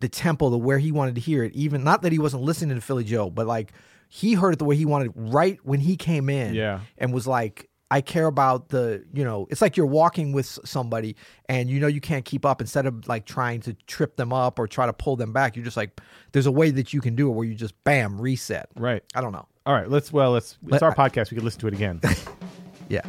the 0.00 0.08
tempo 0.08 0.48
the 0.50 0.58
where 0.58 0.78
he 0.78 0.90
wanted 0.92 1.14
to 1.16 1.20
hear 1.20 1.42
it. 1.44 1.52
Even 1.54 1.84
not 1.84 2.02
that 2.02 2.12
he 2.12 2.18
wasn't 2.18 2.42
listening 2.42 2.76
to 2.76 2.80
Philly 2.80 3.04
Joe, 3.04 3.30
but 3.30 3.46
like 3.46 3.72
he 4.08 4.34
heard 4.34 4.52
it 4.52 4.58
the 4.58 4.64
way 4.64 4.76
he 4.76 4.84
wanted 4.86 5.12
right 5.14 5.58
when 5.64 5.80
he 5.80 5.96
came 5.96 6.28
in. 6.30 6.54
Yeah. 6.54 6.80
and 6.96 7.12
was 7.12 7.26
like. 7.26 7.68
I 7.90 8.02
care 8.02 8.26
about 8.26 8.68
the, 8.68 9.02
you 9.14 9.24
know, 9.24 9.46
it's 9.48 9.62
like 9.62 9.78
you're 9.78 9.86
walking 9.86 10.32
with 10.32 10.58
somebody 10.62 11.16
and 11.48 11.70
you 11.70 11.80
know 11.80 11.86
you 11.86 12.02
can't 12.02 12.22
keep 12.22 12.44
up. 12.44 12.60
Instead 12.60 12.84
of 12.84 13.08
like 13.08 13.24
trying 13.24 13.62
to 13.62 13.72
trip 13.86 14.16
them 14.16 14.30
up 14.30 14.58
or 14.58 14.66
try 14.66 14.84
to 14.84 14.92
pull 14.92 15.16
them 15.16 15.32
back, 15.32 15.56
you're 15.56 15.64
just 15.64 15.78
like, 15.78 15.98
there's 16.32 16.44
a 16.44 16.52
way 16.52 16.70
that 16.70 16.92
you 16.92 17.00
can 17.00 17.14
do 17.16 17.30
it 17.30 17.32
where 17.32 17.46
you 17.46 17.54
just 17.54 17.72
bam 17.84 18.20
reset. 18.20 18.68
right. 18.76 19.02
I 19.14 19.22
don't 19.22 19.32
know. 19.32 19.46
All 19.64 19.72
right, 19.72 19.88
let's. 19.88 20.12
Well, 20.12 20.32
let's. 20.32 20.58
It's 20.64 20.72
Let- 20.72 20.82
our 20.82 20.94
podcast. 20.94 21.30
We 21.30 21.36
could 21.36 21.44
listen 21.44 21.60
to 21.62 21.68
it 21.68 21.72
again. 21.72 22.02
Yeah. 22.90 23.00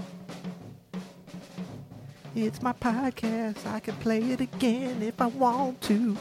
It's 2.35 2.61
my 2.61 2.73
podcast. 2.73 3.65
I 3.65 3.79
can 3.79 3.95
play 3.95 4.19
it 4.19 4.39
again 4.39 5.01
if 5.01 5.19
I 5.19 5.25
want 5.25 5.81
to. 5.83 6.15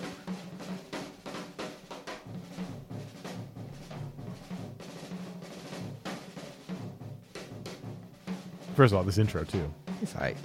First 8.74 8.92
of 8.92 8.98
all, 8.98 9.04
this 9.04 9.18
intro 9.18 9.44
too. 9.44 9.72
It's 10.00 10.14
right. 10.14 10.36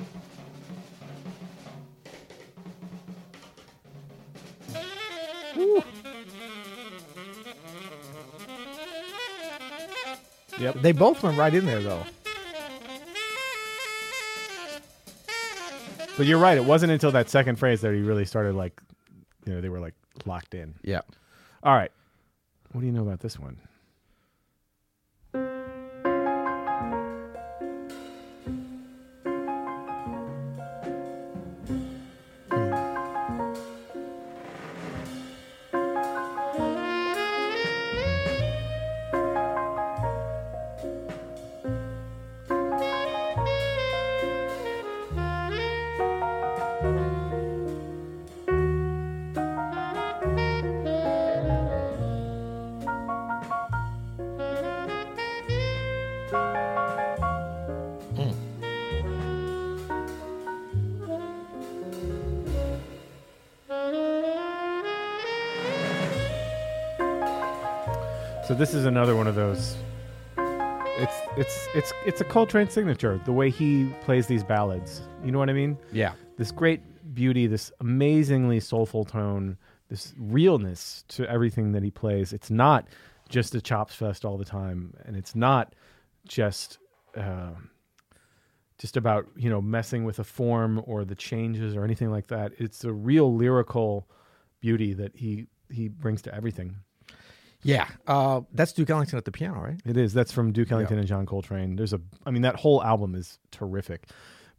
Yep. 10.60 10.76
They 10.82 10.92
both 10.92 11.24
went 11.24 11.38
right 11.38 11.54
in 11.54 11.66
there 11.66 11.82
though. 11.82 12.04
But 16.16 16.28
you're 16.28 16.40
right. 16.40 16.58
It 16.58 16.66
wasn't 16.66 16.92
until 16.92 17.12
that 17.12 17.30
second 17.30 17.58
phrase 17.58 17.82
that 17.82 17.94
he 17.94 18.02
really 18.02 18.26
started 18.26 18.54
like, 18.54 18.80
you 19.46 19.54
know, 19.54 19.62
they 19.62 19.70
were 19.70 19.80
like 19.80 19.96
locked 20.26 20.54
in. 20.54 20.76
Yeah. 20.84 21.02
All 21.64 21.74
right. 21.74 21.92
What 22.72 22.82
do 22.82 22.88
you 22.88 22.94
know 22.94 23.02
about 23.02 23.20
this 23.20 23.40
one? 23.40 23.58
So 68.48 68.54
this 68.54 68.74
is 68.74 68.86
another 68.86 69.16
one 69.16 69.28
of 69.28 69.36
those. 69.36 69.76
It's 70.38 71.16
it's 71.38 71.68
it's 71.76 71.94
it's 72.06 72.22
a 72.22 72.24
Coltrane 72.26 72.70
signature. 72.70 73.20
The 73.26 73.32
way 73.32 73.50
he 73.50 73.86
plays 74.02 74.28
these 74.28 74.44
ballads. 74.44 75.02
You 75.24 75.32
know 75.32 75.40
what 75.40 75.50
I 75.50 75.54
mean? 75.54 75.78
Yeah. 75.92 76.14
This 76.38 76.52
great 76.52 76.82
beauty, 77.16 77.48
this 77.48 77.72
amazingly 77.80 78.60
soulful 78.60 79.06
tone, 79.06 79.58
this 79.90 80.14
realness 80.18 81.04
to 81.10 81.28
everything 81.30 81.72
that 81.72 81.84
he 81.84 81.92
plays. 81.92 82.34
It's 82.34 82.50
not 82.52 82.88
just 83.30 83.56
a 83.56 83.62
chops 83.62 83.96
fest 83.96 84.26
all 84.26 84.38
the 84.38 84.46
time, 84.46 84.94
and 85.06 85.16
it's 85.16 85.36
not 85.36 85.74
just. 86.28 86.80
um 87.16 87.70
just 88.80 88.98
about 88.98 89.26
you 89.38 89.50
know 89.50 89.62
messing 89.62 90.04
with 90.04 90.20
a 90.20 90.24
form 90.26 90.82
or 90.86 91.06
the 91.06 91.16
changes 91.16 91.76
or 91.76 91.86
anything 91.86 92.12
like 92.12 92.28
that. 92.28 92.52
It's 92.58 92.84
a 92.84 92.92
real 92.92 93.34
lyrical 93.34 94.10
beauty 94.60 94.94
that 94.96 95.16
he 95.16 95.46
he 95.72 95.88
brings 95.88 96.22
to 96.24 96.36
everything. 96.36 96.76
Yeah. 97.64 97.88
Uh, 98.08 98.42
that's 98.54 98.74
Duke 98.74 98.90
Ellington 98.90 99.18
at 99.18 99.26
the 99.26 99.32
piano, 99.32 99.60
right? 99.62 99.80
It 99.86 99.98
is. 99.98 100.14
That's 100.14 100.32
from 100.32 100.52
Duke 100.52 100.72
Ellington 100.72 100.98
and 101.00 101.08
John 101.08 101.26
Coltrane. 101.26 101.76
There's 101.76 101.94
a, 101.94 102.02
I 102.26 102.32
mean, 102.32 102.42
that 102.44 102.56
whole 102.56 102.84
album 102.84 103.16
is 103.16 103.40
terrific, 103.52 104.08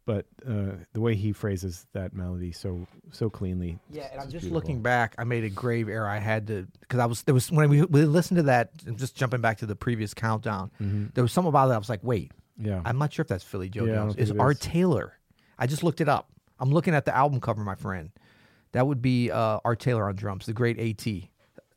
but 0.06 0.26
uh, 0.48 0.72
the 0.92 1.00
way 1.00 1.14
he 1.14 1.32
phrases 1.32 1.86
that 1.92 2.12
melody 2.14 2.52
so 2.52 2.86
so 3.12 3.28
cleanly. 3.30 3.78
Yeah, 3.90 4.08
and 4.12 4.20
I'm 4.20 4.26
just 4.30 4.42
beautiful. 4.42 4.54
looking 4.56 4.82
back. 4.82 5.14
I 5.18 5.24
made 5.24 5.44
a 5.44 5.50
grave 5.50 5.88
error. 5.88 6.06
I 6.08 6.18
had 6.18 6.46
to 6.48 6.66
because 6.80 6.98
I 7.00 7.06
was 7.06 7.22
there 7.22 7.34
was 7.34 7.50
when 7.50 7.68
we, 7.70 7.82
we 7.82 8.04
listened 8.04 8.36
to 8.38 8.42
that. 8.44 8.70
I'm 8.86 8.96
Just 8.96 9.16
jumping 9.16 9.40
back 9.40 9.58
to 9.58 9.66
the 9.66 9.76
previous 9.76 10.14
countdown, 10.14 10.70
there 11.14 11.22
was 11.22 11.32
something 11.32 11.48
about 11.48 11.70
it. 11.70 11.74
I 11.74 11.78
was 11.78 11.88
like, 11.88 12.02
wait, 12.02 12.32
Yeah, 12.58 12.80
I'm 12.84 12.98
not 12.98 13.12
sure 13.12 13.22
if 13.22 13.28
that's 13.28 13.44
Philly 13.44 13.68
Joe 13.68 13.84
Yeah, 13.84 13.94
Jones. 13.94 14.16
it 14.30 14.38
Art 14.38 14.56
is. 14.56 14.60
Taylor. 14.60 15.14
I 15.58 15.66
just 15.66 15.82
looked 15.82 16.00
it 16.00 16.08
up. 16.08 16.28
I'm 16.58 16.70
looking 16.70 16.94
at 16.94 17.04
the 17.04 17.14
album 17.16 17.40
cover, 17.40 17.62
my 17.62 17.74
friend. 17.74 18.10
That 18.72 18.86
would 18.86 19.00
be 19.00 19.30
uh, 19.30 19.60
Art 19.64 19.78
Taylor 19.80 20.08
on 20.08 20.16
drums, 20.16 20.46
the 20.46 20.52
great 20.52 20.78
AT. 20.78 21.06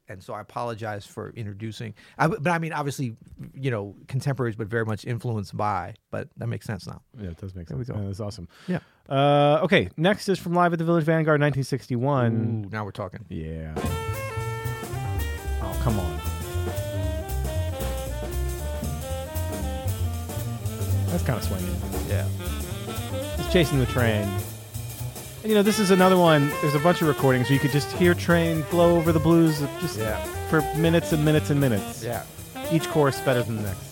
And 0.10 0.24
so 0.24 0.34
I 0.34 0.42
apologize 0.42 1.06
for 1.06 1.32
introducing. 1.32 1.94
I, 2.18 2.28
but 2.28 2.48
I 2.48 2.60
mean, 2.60 2.72
obviously, 2.72 3.16
you 3.54 3.70
know, 3.70 3.96
contemporaries, 4.08 4.56
but 4.56 4.68
very 4.68 4.86
much 4.86 5.06
influenced 5.06 5.56
by. 5.58 5.96
But 6.12 6.30
that 6.38 6.48
makes 6.48 6.66
sense 6.66 6.88
now. 6.88 7.02
yeah, 7.20 7.30
it 7.32 7.38
does 7.38 7.54
make 7.56 7.68
sense. 7.68 7.88
go. 7.90 7.96
Yeah, 7.96 8.06
that's 8.06 8.20
awesome. 8.22 8.48
Yeah. 8.68 8.80
Uh, 9.10 9.60
okay, 9.64 9.90
next 9.98 10.30
is 10.30 10.40
from 10.40 10.54
Live 10.54 10.74
at 10.74 10.80
the 10.80 10.86
Village 10.86 11.04
Vanguard, 11.04 11.42
1961. 11.42 12.66
Ooh, 12.66 12.70
now 12.70 12.86
we're 12.86 12.92
talking. 12.92 13.26
Yeah. 13.30 13.74
Oh, 15.62 15.80
come 15.84 16.00
on. 16.00 16.18
That's 21.08 21.24
kind 21.24 21.40
of 21.40 21.44
swinging. 21.44 21.76
Yeah. 22.08 22.28
He's 23.38 23.52
chasing 23.52 23.80
the 23.80 23.86
train. 23.88 24.28
You 25.48 25.56
know, 25.56 25.62
this 25.64 25.80
is 25.80 25.92
another 25.92 26.18
one. 26.18 26.50
There's 26.62 26.76
a 26.76 26.80
bunch 26.80 27.02
of 27.02 27.08
recordings 27.08 27.48
where 27.48 27.54
you 27.54 27.60
could 27.62 27.72
just 27.72 27.90
hear 27.94 28.14
train 28.14 28.66
blow 28.70 28.98
over 28.98 29.14
the 29.14 29.20
blues 29.20 29.62
just 29.80 29.98
Yeah. 29.98 30.18
for 30.50 30.60
minutes 30.76 31.14
and 31.14 31.24
minutes 31.24 31.50
and 31.52 31.62
minutes. 31.62 32.04
Yeah. 32.04 32.24
Each 32.70 32.86
chorus 32.90 33.22
better 33.22 33.44
than 33.44 33.56
the 33.56 33.62
next. 33.64 33.88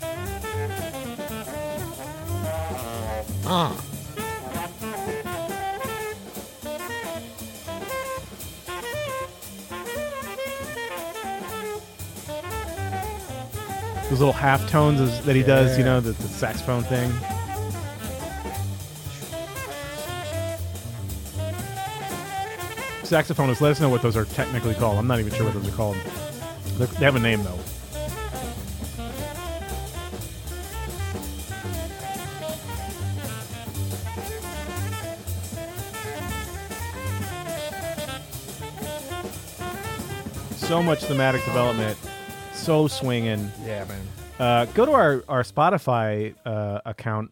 Those 14.09 14.19
little 14.19 14.33
half 14.33 14.69
tones 14.69 15.01
is- 15.01 15.21
that 15.21 15.35
he 15.35 15.41
does, 15.43 15.77
you 15.77 15.83
Yeah. 15.83 15.93
know, 15.93 15.99
the, 15.99 16.11
the 16.11 16.27
saxophone 16.27 16.83
thing. 16.83 17.11
Saxophonists, 23.05 23.61
let 23.61 23.71
us 23.71 23.79
know 23.79 23.89
what 23.89 24.01
those 24.01 24.17
are 24.17 24.25
technically 24.25 24.73
called. 24.73 24.97
I'm 24.97 25.05
not 25.05 25.19
even 25.19 25.31
sure 25.31 25.45
what 25.45 25.53
those 25.53 25.67
are 25.67 25.75
called. 25.75 25.95
They're, 26.77 26.87
they 26.87 27.05
have 27.05 27.15
a 27.15 27.19
name 27.19 27.43
though. 27.43 27.59
So 40.57 40.81
much 40.81 41.03
thematic 41.03 41.45
development, 41.45 41.97
so 42.53 42.87
swinging. 42.87 43.51
Yeah, 43.63 43.85
man. 43.85 44.01
Uh, 44.39 44.65
go 44.73 44.83
to 44.85 44.91
our 44.93 45.23
our 45.29 45.43
Spotify 45.43 46.33
uh, 46.43 46.81
account, 46.85 47.29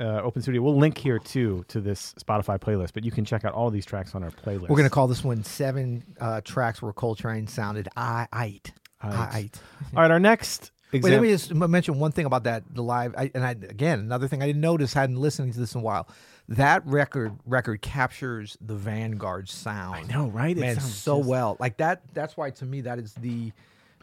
uh, 0.00 0.22
Open 0.22 0.42
Studio. 0.42 0.62
We'll 0.62 0.76
link 0.76 0.98
here 0.98 1.18
too 1.18 1.64
to 1.68 1.80
this 1.80 2.14
Spotify 2.14 2.58
playlist, 2.58 2.92
but 2.94 3.04
you 3.04 3.10
can 3.10 3.24
check 3.24 3.44
out 3.44 3.52
all 3.52 3.70
these 3.70 3.86
tracks 3.86 4.14
on 4.14 4.22
our 4.22 4.30
playlist. 4.30 4.68
We're 4.68 4.76
gonna 4.76 4.90
call 4.90 5.06
this 5.08 5.24
one 5.24 5.44
seven 5.44 6.04
uh, 6.20 6.40
tracks 6.42 6.82
where 6.82 6.92
Coltrane 6.92 7.46
sounded 7.46 7.88
I 7.96 8.26
ite. 8.32 8.72
I 9.00 9.08
Aight. 9.08 9.34
ite. 9.34 9.60
All 9.94 10.02
right, 10.02 10.10
our 10.10 10.20
next 10.20 10.72
Wait, 10.92 11.04
let 11.04 11.22
me 11.22 11.28
just 11.28 11.52
mention 11.52 11.98
one 11.98 12.12
thing 12.12 12.24
about 12.24 12.44
that 12.44 12.62
the 12.72 12.82
live. 12.82 13.14
I, 13.16 13.30
and 13.34 13.44
I 13.44 13.50
again 13.50 13.98
another 13.98 14.28
thing 14.28 14.42
I 14.42 14.46
didn't 14.46 14.60
notice 14.60 14.92
hadn't 14.92 15.16
listening 15.16 15.52
to 15.52 15.58
this 15.58 15.74
in 15.74 15.80
a 15.80 15.84
while. 15.84 16.08
That 16.48 16.86
record 16.86 17.32
record 17.46 17.82
captures 17.82 18.56
the 18.60 18.74
Vanguard 18.74 19.48
sound. 19.48 19.96
I 19.96 20.02
know, 20.02 20.28
right? 20.28 20.56
It 20.56 20.60
man, 20.60 20.76
sounds 20.76 20.94
so 20.94 21.18
just- 21.18 21.28
well. 21.28 21.56
Like 21.58 21.78
that. 21.78 22.02
That's 22.12 22.36
why 22.36 22.50
to 22.50 22.64
me 22.64 22.82
that 22.82 22.98
is 22.98 23.14
the 23.14 23.52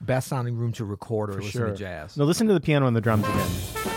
best 0.01 0.27
sounding 0.27 0.57
room 0.57 0.73
to 0.73 0.85
record 0.85 1.29
or 1.29 1.33
for 1.33 1.41
listen 1.43 1.51
sure. 1.51 1.67
to 1.67 1.75
jazz. 1.75 2.17
No, 2.17 2.25
listen 2.25 2.47
to 2.47 2.53
the 2.53 2.61
piano 2.61 2.87
and 2.87 2.95
the 2.95 3.01
drums 3.01 3.25
again. 3.27 3.90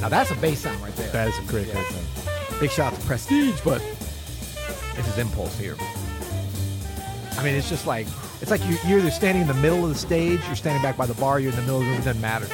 Now 0.00 0.08
that's 0.08 0.30
a 0.30 0.36
bass 0.36 0.60
sound 0.60 0.80
right 0.82 0.94
there. 0.96 1.10
That 1.10 1.28
is 1.28 1.38
a 1.38 1.42
great, 1.42 1.66
Yeah. 1.66 1.74
great 1.74 1.86
thing. 1.86 2.60
Big 2.60 2.70
shout 2.70 2.92
out 2.92 3.00
to 3.00 3.06
Prestige, 3.06 3.60
but 3.64 3.80
it's 4.96 5.06
his 5.06 5.18
impulse 5.18 5.56
here. 5.58 5.76
I 7.38 7.44
mean, 7.44 7.54
it's 7.54 7.68
just 7.68 7.86
like 7.86 8.06
it's 8.40 8.50
like 8.50 8.64
you, 8.66 8.76
you're 8.86 8.98
either 9.00 9.10
standing 9.10 9.42
in 9.42 9.48
the 9.48 9.54
middle 9.54 9.82
of 9.84 9.90
the 9.90 9.98
stage, 9.98 10.40
you're 10.46 10.56
standing 10.56 10.82
back 10.82 10.96
by 10.96 11.06
the 11.06 11.14
bar, 11.14 11.40
you're 11.40 11.50
in 11.50 11.56
the 11.56 11.62
middle 11.62 11.78
of 11.78 11.84
the 11.84 11.90
room. 11.90 12.00
It 12.00 12.04
doesn't 12.04 12.20
matter. 12.22 12.48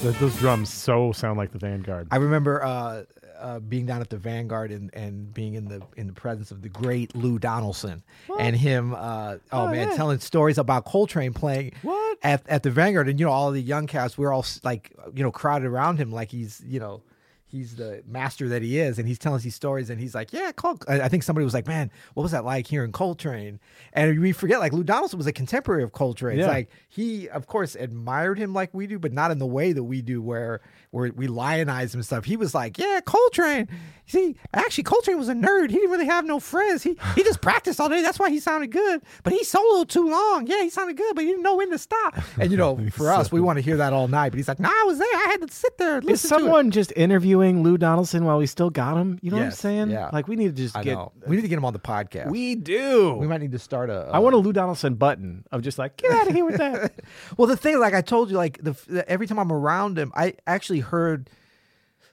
Th- 0.00 0.14
those 0.16 0.34
drums 0.36 0.72
so 0.72 1.12
sound 1.12 1.36
like 1.38 1.52
the 1.52 1.58
Vanguard. 1.58 2.08
I 2.10 2.16
remember 2.16 2.62
uh, 2.64 3.02
uh, 3.40 3.58
being 3.60 3.86
down 3.86 4.00
at 4.00 4.10
the 4.10 4.16
Vanguard 4.16 4.70
and, 4.70 4.90
and 4.94 5.32
being 5.32 5.54
in 5.54 5.66
the 5.68 5.82
in 5.96 6.06
the 6.06 6.12
presence 6.12 6.50
of 6.50 6.62
the 6.62 6.68
great 6.68 7.14
Lou 7.16 7.38
Donaldson 7.38 8.02
and 8.38 8.54
him. 8.56 8.94
Uh, 8.94 9.36
oh, 9.52 9.62
Oh, 9.64 9.68
man, 9.70 9.88
yeah. 9.88 9.96
telling 9.96 10.18
stories 10.20 10.58
about 10.58 10.84
Coltrane 10.84 11.32
playing 11.32 11.72
What? 11.82 12.18
at 12.22 12.46
at 12.48 12.62
the 12.62 12.70
Vanguard, 12.70 13.08
and 13.08 13.18
you 13.18 13.26
know 13.26 13.32
all 13.32 13.50
the 13.50 13.60
young 13.62 13.86
cast. 13.86 14.18
We're 14.18 14.32
all 14.32 14.44
like 14.62 14.92
you 15.14 15.22
know 15.22 15.30
crowded 15.32 15.66
around 15.66 15.98
him 15.98 16.12
like 16.12 16.30
he's 16.30 16.62
you 16.66 16.80
know. 16.80 17.02
He's 17.50 17.74
the 17.74 18.02
master 18.06 18.48
that 18.48 18.62
he 18.62 18.78
is, 18.78 18.98
and 19.00 19.08
he's 19.08 19.18
telling 19.18 19.36
us 19.36 19.42
these 19.42 19.56
stories. 19.56 19.90
And 19.90 20.00
he's 20.00 20.14
like, 20.14 20.32
"Yeah, 20.32 20.52
Col-. 20.52 20.78
I 20.88 21.08
think 21.08 21.24
somebody 21.24 21.44
was 21.44 21.52
like, 21.52 21.66
"Man, 21.66 21.90
what 22.14 22.22
was 22.22 22.30
that 22.30 22.44
like 22.44 22.66
hearing 22.68 22.92
Coltrane?" 22.92 23.58
And 23.92 24.20
we 24.20 24.30
forget, 24.30 24.60
like 24.60 24.72
Lou 24.72 24.84
Donaldson 24.84 25.18
was 25.18 25.26
a 25.26 25.32
contemporary 25.32 25.82
of 25.82 25.90
Coltrane. 25.92 26.38
It's 26.38 26.46
like 26.46 26.70
he, 26.88 27.28
of 27.28 27.46
course, 27.48 27.74
admired 27.74 28.38
him 28.38 28.54
like 28.54 28.72
we 28.72 28.86
do, 28.86 28.98
but 29.00 29.12
not 29.12 29.32
in 29.32 29.38
the 29.38 29.46
way 29.46 29.72
that 29.72 29.82
we 29.82 30.00
do, 30.00 30.22
where 30.22 30.60
where 30.92 31.10
we 31.12 31.26
lionize 31.26 31.92
him 31.92 31.98
and 31.98 32.06
stuff. 32.06 32.24
He 32.24 32.36
was 32.36 32.54
like, 32.54 32.78
"Yeah, 32.78 33.00
Coltrane. 33.04 33.68
See, 34.06 34.36
actually, 34.54 34.84
Coltrane 34.84 35.18
was 35.18 35.28
a 35.28 35.34
nerd. 35.34 35.70
He 35.70 35.76
didn't 35.76 35.90
really 35.90 36.06
have 36.06 36.24
no 36.24 36.40
friends. 36.40 36.82
He 36.84 36.96
he 37.14 37.22
just 37.24 37.40
practiced 37.40 37.80
all 37.80 37.88
day. 37.88 38.02
That's 38.02 38.18
why 38.18 38.30
he 38.30 38.38
sounded 38.38 38.70
good. 38.70 39.02
But 39.24 39.32
he 39.32 39.44
soloed 39.44 39.88
too 39.88 40.08
long. 40.08 40.46
Yeah, 40.46 40.62
he 40.62 40.70
sounded 40.70 40.96
good, 40.96 41.14
but 41.14 41.22
he 41.22 41.30
didn't 41.30 41.42
know 41.42 41.56
when 41.56 41.70
to 41.70 41.78
stop. 41.78 42.16
And 42.38 42.50
you 42.50 42.56
know, 42.56 42.78
for 42.92 43.10
us, 43.12 43.32
we 43.32 43.40
want 43.40 43.56
to 43.58 43.60
hear 43.62 43.76
that 43.78 43.92
all 43.92 44.06
night. 44.08 44.30
But 44.30 44.36
he's 44.38 44.48
like, 44.48 44.60
"No, 44.60 44.68
I 44.68 44.84
was 44.86 44.98
there. 44.98 45.08
I 45.14 45.28
had 45.30 45.48
to 45.48 45.52
sit 45.52 45.78
there 45.78 45.96
and 45.96 46.04
Is 46.04 46.10
listen 46.10 46.28
to 46.30 46.34
it." 46.36 46.38
someone 46.38 46.70
just 46.70 46.92
interviewing 46.96 47.39
Lou 47.48 47.76
Donaldson 47.78 48.24
while 48.24 48.38
we 48.38 48.46
still 48.46 48.70
got 48.70 48.96
him? 48.96 49.18
You 49.22 49.30
know 49.30 49.36
what 49.38 49.42
I'm 49.44 49.48
Yes, 49.48 49.58
saying? 49.58 49.90
yeah. 49.90 50.10
Like 50.12 50.28
we 50.28 50.36
need 50.36 50.54
to 50.56 50.62
just 50.62 50.76
I 50.76 50.82
get. 50.84 50.94
know. 50.94 51.12
We 51.26 51.36
need 51.36 51.42
to 51.42 51.48
get 51.48 51.56
him 51.56 51.64
on 51.64 51.72
the 51.72 51.78
podcast. 51.78 52.30
We 52.30 52.54
do. 52.54 53.14
we 53.14 53.26
might 53.26 53.40
need 53.40 53.52
to 53.52 53.58
start 53.58 53.90
a. 53.90 54.08
I 54.12 54.18
want 54.18 54.34
a 54.34 54.38
Lou 54.38 54.52
Donaldson 54.52 54.94
button 54.94 55.44
of 55.50 55.62
just 55.62 55.78
like 55.78 55.96
get 55.96 56.10
out 56.12 56.28
of 56.28 56.34
here 56.34 56.44
with 56.44 56.58
that. 56.58 56.92
Well, 57.36 57.46
the 57.48 57.56
thing, 57.56 57.78
like 57.80 57.94
I 57.94 58.02
told 58.02 58.30
you, 58.30 58.36
like 58.36 58.62
the, 58.62 58.72
the 58.88 59.08
every 59.10 59.26
time 59.26 59.38
I'm 59.38 59.50
around 59.52 59.98
him, 59.98 60.12
I 60.14 60.34
actually 60.46 60.80
heard 60.80 61.30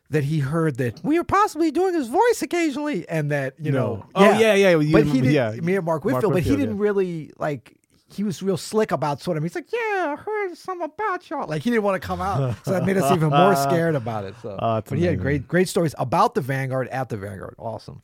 that 0.10 0.24
he 0.24 0.40
heard 0.40 0.78
that 0.78 1.02
we 1.04 1.18
were 1.20 1.26
possibly 1.26 1.70
doing 1.70 1.94
his 1.94 2.08
voice 2.08 2.42
occasionally, 2.42 3.08
and 3.10 3.30
that 3.32 3.56
you 3.60 3.72
No. 3.72 3.80
know, 3.98 4.06
Oh, 4.16 4.40
yeah, 4.40 4.54
yeah, 4.54 4.78
you 4.80 4.92
but 4.94 5.06
he 5.06 5.20
didn't, 5.22 5.34
yeah. 5.34 5.52
me 5.52 5.76
and 5.76 5.86
Mark 5.86 6.04
Mark 6.04 6.06
Whitfield, 6.06 6.34
but 6.34 6.44
he 6.44 6.52
Whitfield, 6.52 6.60
didn't 6.60 6.78
yeah. 6.78 6.84
really 6.84 7.32
like. 7.38 7.74
He 8.10 8.24
was 8.24 8.42
real 8.42 8.58
slick 8.58 8.92
about 8.92 9.22
sort 9.22 9.36
of. 9.38 9.44
He's 9.44 9.54
like, 9.56 9.72
yeah, 9.72 10.16
I 10.18 10.22
heard 10.22 10.56
some 10.56 10.82
about 10.82 11.30
y'all. 11.30 11.48
Like 11.48 11.62
he 11.62 11.70
didn't 11.70 11.84
want 11.84 12.02
to 12.02 12.08
come 12.08 12.22
out, 12.22 12.56
so 12.64 12.72
that 12.72 12.86
made 12.86 12.96
us 12.98 13.12
even 13.12 13.30
more 13.30 13.56
scared 13.68 13.96
about 13.96 14.24
it. 14.24 14.34
So, 14.42 14.58
Oh, 14.62 14.82
but 14.88 14.98
he 14.98 15.04
had 15.06 15.20
great, 15.20 15.48
great 15.48 15.68
stories 15.68 15.94
about 15.98 16.34
the 16.34 16.42
Vanguard 16.42 16.88
at 16.88 17.10
the 17.10 17.18
Vanguard. 17.18 17.56
Awesome. 17.60 18.00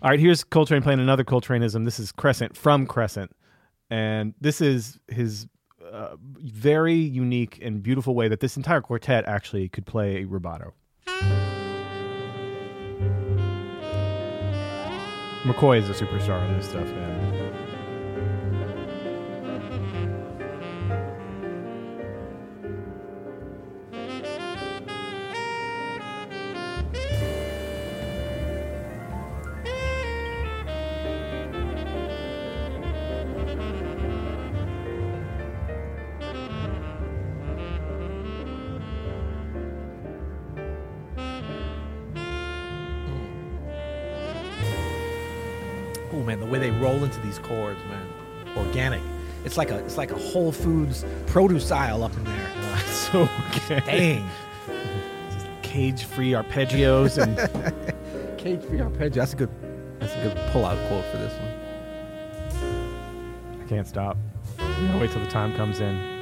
All 0.00 0.10
right, 0.10 0.20
here's 0.20 0.44
Coltrane 0.44 0.80
playing 0.82 1.00
another 1.00 1.24
Coltraneism. 1.24 1.84
This 1.84 1.98
is 1.98 2.12
Crescent 2.12 2.56
from 2.56 2.86
Crescent, 2.86 3.34
and 3.90 4.32
this 4.40 4.60
is 4.60 5.00
his 5.08 5.48
uh, 5.92 6.14
very 6.20 6.94
unique 6.94 7.58
and 7.60 7.82
beautiful 7.82 8.14
way 8.14 8.28
that 8.28 8.38
this 8.38 8.56
entire 8.56 8.80
quartet 8.80 9.24
actually 9.26 9.68
could 9.68 9.86
play 9.86 10.22
a 10.22 10.26
rubato. 10.26 10.70
McCoy 15.44 15.78
is 15.80 15.88
a 15.88 15.94
superstar 15.94 16.42
on 16.42 16.56
this 16.56 16.68
stuff, 16.68 16.86
man. 16.86 17.37
Man, 46.28 46.38
the 46.40 46.46
way 46.46 46.58
they 46.58 46.70
roll 46.70 47.02
into 47.02 47.18
these 47.20 47.38
chords, 47.38 47.80
man, 47.84 48.06
organic. 48.56 49.00
It's 49.44 49.56
like 49.56 49.70
a 49.70 49.78
it's 49.78 49.96
like 49.96 50.10
a 50.10 50.18
Whole 50.18 50.52
Foods 50.52 51.04
produce 51.26 51.70
aisle 51.70 52.04
up 52.04 52.14
in 52.16 52.24
there. 52.24 52.50
so 52.86 53.28
okay. 53.48 53.80
Dang, 53.86 54.30
Cage 55.62 56.04
free 56.04 56.32
arpeggios 56.32 57.18
and 57.20 57.36
cage 58.38 58.62
free 58.62 58.80
arpeggio. 58.80 59.20
That's 59.20 59.32
a 59.32 59.36
good 59.36 59.50
that's 59.98 60.14
a 60.14 60.22
good 60.22 60.36
pull 60.52 60.64
out 60.64 60.76
quote 60.88 61.04
for 61.06 61.16
this 61.16 61.32
one. 61.32 61.48
I 63.62 63.64
can't 63.68 63.86
stop. 63.86 64.16
We 64.58 64.86
gotta 64.86 64.98
wait 64.98 65.10
till 65.10 65.22
the 65.22 65.30
time 65.30 65.56
comes 65.56 65.80
in. 65.80 66.17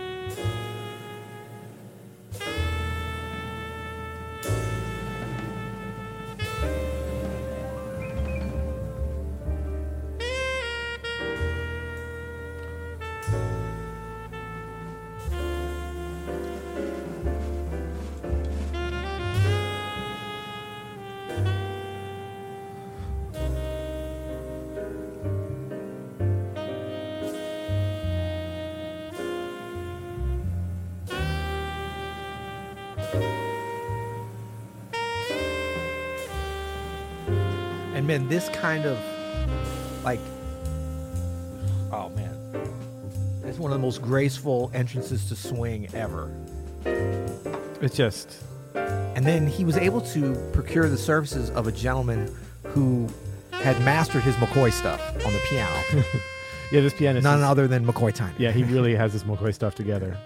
And 38.09 38.23
man, 38.23 38.29
this 38.29 38.49
kind 38.51 38.85
of 38.85 38.97
like 40.05 40.21
oh 41.91 42.09
man. 42.11 42.33
It's 43.43 43.59
one 43.59 43.73
of 43.73 43.79
the 43.79 43.83
most 43.83 44.01
graceful 44.01 44.71
entrances 44.75 45.29
to 45.29 45.35
swing 45.35 45.89
ever. 45.93 46.31
It's 47.83 47.97
just 47.97 48.45
And 48.77 49.27
then 49.27 49.49
he 49.49 49.65
was 49.65 49.77
able 49.77 50.01
to 50.13 50.35
procure 50.53 50.89
the 50.89 50.97
services 50.97 51.51
of 51.51 51.67
a 51.67 51.73
gentleman 51.73 52.33
who 52.63 53.09
had 53.51 53.77
mastered 53.81 54.23
his 54.23 54.37
McCoy 54.37 54.71
stuff 54.71 55.01
on 55.27 55.33
the 55.33 55.41
piano. 55.49 55.75
yeah, 56.71 56.83
this 56.83 56.95
pianist. 56.95 57.25
None 57.25 57.41
is- 57.41 57.45
other 57.45 57.67
than 57.67 57.85
McCoy 57.85 58.15
Tyner. 58.17 58.39
Yeah, 58.39 58.53
he 58.53 58.63
really 58.63 58.95
has 58.95 59.13
this 59.15 59.25
McCoy 59.25 59.53
stuff 59.53 59.75
together. 59.75 60.17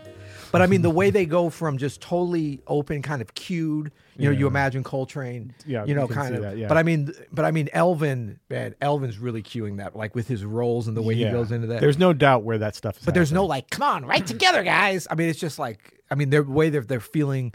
But 0.53 0.63
I 0.63 0.67
mean, 0.67 0.83
the 0.83 0.91
way 0.91 1.11
they 1.11 1.27
go 1.27 1.51
from 1.51 1.79
just 1.79 2.01
totally 2.01 2.61
open, 2.67 3.03
kind 3.03 3.23
of 3.23 3.35
cued, 3.35 3.93
you 4.17 4.27
know, 4.31 4.37
you 4.37 4.47
imagine 4.47 4.83
Coltrane, 4.85 5.55
Yeah, 5.67 5.85
you 5.85 5.95
know, 5.95 6.09
you 6.09 6.15
kind 6.15 6.35
of. 6.35 6.43
that, 6.43 6.57
yeah. 6.59 6.69
But 6.69 6.77
I 6.77 6.83
mean, 6.83 7.13
but 7.33 7.45
I 7.45 7.51
mean, 7.51 7.69
Elvin, 7.73 8.39
man, 8.51 8.75
Elvin's 8.81 9.19
really 9.19 9.43
cueing 9.43 9.79
that, 9.79 9.97
like 9.97 10.15
with 10.15 10.29
his 10.29 10.45
rolls 10.45 10.89
and 10.89 10.97
the 10.97 11.03
way 11.03 11.15
Yeah. 11.15 11.27
he 11.29 11.33
goes 11.33 11.53
into 11.53 11.67
that. 11.69 11.81
There's 11.81 11.99
no 11.99 12.13
doubt 12.13 12.43
where 12.43 12.59
that 12.59 12.75
stuff 12.77 12.99
is. 12.99 13.05
but 13.05 13.15
there's 13.15 13.33
no 13.33 13.45
like, 13.47 13.71
come 13.71 13.83
on, 13.83 14.05
right 14.05 14.27
together, 14.27 14.63
guys. 14.63 15.07
I 15.11 15.15
mean, 15.15 15.29
it's 15.29 15.39
just 15.41 15.59
like, 15.59 16.01
I 16.11 16.15
mean, 16.17 16.31
the 16.31 16.43
way 16.43 16.69
they're 16.71 16.83
they're 16.83 17.01
feeling 17.01 17.53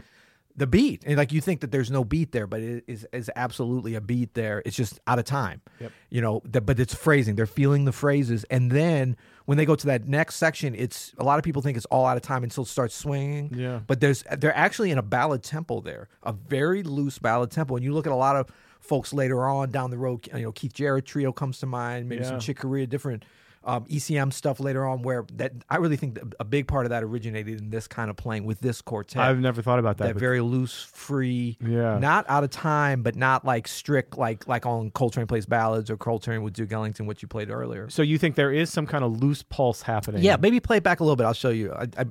the 0.58 0.68
beat, 0.68 1.04
and 1.06 1.18
like 1.18 1.34
you 1.34 1.42
think 1.42 1.62
that 1.62 1.72
there's 1.72 1.92
no 1.92 2.04
beat 2.04 2.32
there, 2.32 2.48
but 2.48 2.62
it 2.62 2.84
is 2.88 3.06
is 3.12 3.30
absolutely 3.36 3.96
a 3.96 4.02
beat 4.02 4.34
there. 4.36 4.62
It's 4.66 4.76
just 4.76 5.00
out 5.06 5.20
of 5.20 5.26
time. 5.26 5.62
Yep. 5.80 5.92
You 6.10 6.22
know, 6.22 6.42
the, 6.46 6.62
but 6.62 6.80
it's 6.80 6.94
phrasing. 6.96 7.36
They're 7.36 7.46
feeling 7.46 7.86
the 7.86 7.92
phrases, 7.92 8.46
and 8.50 8.72
then 8.72 9.18
when 9.46 9.58
they 9.58 9.66
go 9.66 9.76
to 9.76 9.88
that 9.88 10.08
next 10.08 10.36
section, 10.36 10.74
it's 10.74 11.14
a 11.18 11.24
lot 11.24 11.38
of 11.38 11.44
people 11.44 11.62
think 11.62 11.76
it's 11.78 11.86
all 11.88 12.06
out 12.06 12.16
of 12.18 12.24
time 12.24 12.44
until 12.44 12.64
it 12.64 12.68
starts 12.68 12.96
swinging. 12.96 13.52
Yeah. 13.54 13.82
But 13.86 14.00
there's 14.00 14.24
they're 14.38 14.56
actually 14.56 14.92
in 14.92 14.98
a 14.98 15.04
ballad 15.04 15.44
tempo 15.44 15.82
there, 15.82 16.08
a 16.24 16.32
very 16.32 16.84
loose 16.84 17.20
ballad 17.20 17.52
tempo, 17.52 17.76
and 17.76 17.84
you 17.84 17.94
look 17.94 18.08
at 18.08 18.14
a 18.14 18.16
lot 18.16 18.36
of 18.38 18.50
folks 18.80 19.14
later 19.14 19.46
on 19.48 19.72
down 19.72 19.92
the 19.92 19.98
road. 19.98 20.28
You 20.34 20.44
know, 20.44 20.52
Keith 20.52 20.74
Jarrett 20.74 21.06
trio 21.06 21.32
comes 21.32 21.60
to 21.60 21.66
mind, 21.66 22.08
maybe 22.08 22.24
some 22.24 22.36
Yeah. 22.36 22.40
Chick 22.40 22.60
Corea, 22.60 22.88
different 22.88 23.26
um, 23.66 23.86
ECM 23.86 24.32
stuff 24.32 24.60
later 24.60 24.86
on. 24.86 25.02
Where 25.02 25.26
that 25.34 25.54
I 25.70 25.78
really 25.78 25.98
think 25.98 26.20
a 26.40 26.44
big 26.46 26.68
part 26.68 26.86
of 26.86 26.92
that 26.92 27.04
originated 27.04 27.60
in 27.60 27.70
this 27.70 27.88
kind 27.88 28.10
of 28.10 28.16
playing 28.16 28.46
with 28.46 28.60
this 28.60 28.82
quartet. 28.82 29.22
I've 29.22 29.40
never 29.40 29.62
thought 29.62 29.80
about 29.80 29.98
that. 29.98 30.14
that 30.14 30.20
very 30.20 30.42
loose, 30.42 30.84
free, 30.84 31.58
Yeah. 31.62 31.98
not 32.00 32.26
out 32.30 32.44
of 32.44 32.50
time, 32.52 33.02
but 33.04 33.16
not 33.16 33.44
like 33.46 33.68
strict, 33.68 34.18
like 34.18 34.48
like 34.48 34.66
on 34.66 34.92
Coltrane 34.92 35.28
plays 35.28 35.46
ballads 35.46 35.90
or 35.90 35.98
Coltrane 35.98 36.44
with 36.44 36.54
Duke 36.54 36.72
Ellington, 36.72 37.06
which 37.06 37.22
you 37.22 37.28
played 37.28 37.50
earlier. 37.50 37.90
so 37.90 38.02
you 38.02 38.18
think 38.18 38.36
there 38.36 38.52
is 38.52 38.72
some 38.72 38.86
kind 38.86 39.04
of 39.04 39.22
loose 39.22 39.44
pulse 39.44 39.82
happening? 39.82 40.24
Yeah, 40.24 40.38
maybe 40.38 40.60
play 40.60 40.78
it 40.78 40.84
back 40.84 41.00
a 41.00 41.04
little 41.04 41.16
bit. 41.16 41.26
I'll 41.26 41.34
show 41.34 41.50
you. 41.50 41.74
I, 41.74 41.84
I, 41.98 42.06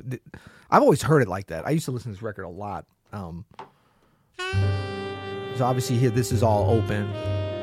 I've 0.71 0.83
always 0.83 1.03
heard 1.03 1.23
it 1.23 1.29
like 1.29 1.47
that. 1.49 1.67
I 1.67 1.71
used 1.71 1.85
to 1.85 1.91
listen 1.93 2.11
to 2.11 2.17
this 2.17 2.23
record 2.23 2.43
a 2.45 2.49
lot. 2.49 2.85
Um, 3.13 3.45
so 5.57 5.65
obviously 5.65 5.97
here, 5.99 6.11
this 6.11 6.33
is 6.33 6.43
all 6.43 6.69
open. 6.71 7.09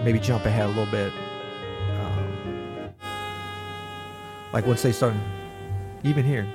Maybe 0.05 0.17
jump 0.19 0.45
ahead 0.45 0.65
a 0.65 0.69
little 0.69 0.85
bit. 0.85 1.11
Like 4.53 4.65
once 4.65 4.81
they 4.81 4.91
start, 4.91 5.13
even 6.03 6.23
here. 6.25 6.47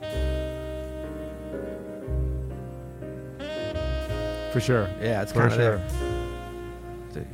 for 4.53 4.61
sure. 4.61 4.89
Yeah, 5.03 5.21
it's 5.23 5.33
kind 5.33 5.47
of 5.47 5.53
sure. 5.53 5.77
there. 5.79 7.27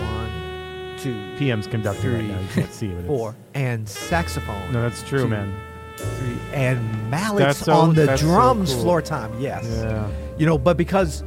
One, 0.00 0.98
two, 0.98 1.14
PM's 1.38 1.66
conducting 1.68 2.12
right 2.12 2.24
now. 2.24 2.40
You 2.40 2.48
can't 2.48 2.72
see 2.72 2.88
it. 2.88 3.06
four, 3.06 3.36
and 3.54 3.88
saxophone. 3.88 4.72
No, 4.72 4.82
that's 4.82 5.02
true, 5.04 5.20
Two. 5.22 5.28
man. 5.28 5.54
three, 5.96 6.36
and 6.52 7.10
mallets 7.10 7.58
so- 7.58 7.72
on 7.72 7.94
the 7.94 8.06
that's 8.06 8.20
so 8.22 8.26
drums 8.26 8.72
cool. 8.72 8.82
floor 8.82 9.02
time. 9.02 9.38
Yes. 9.40 9.64
Yeah. 9.68 10.08
You 10.38 10.46
know, 10.46 10.58
but 10.58 10.76
because 10.76 11.22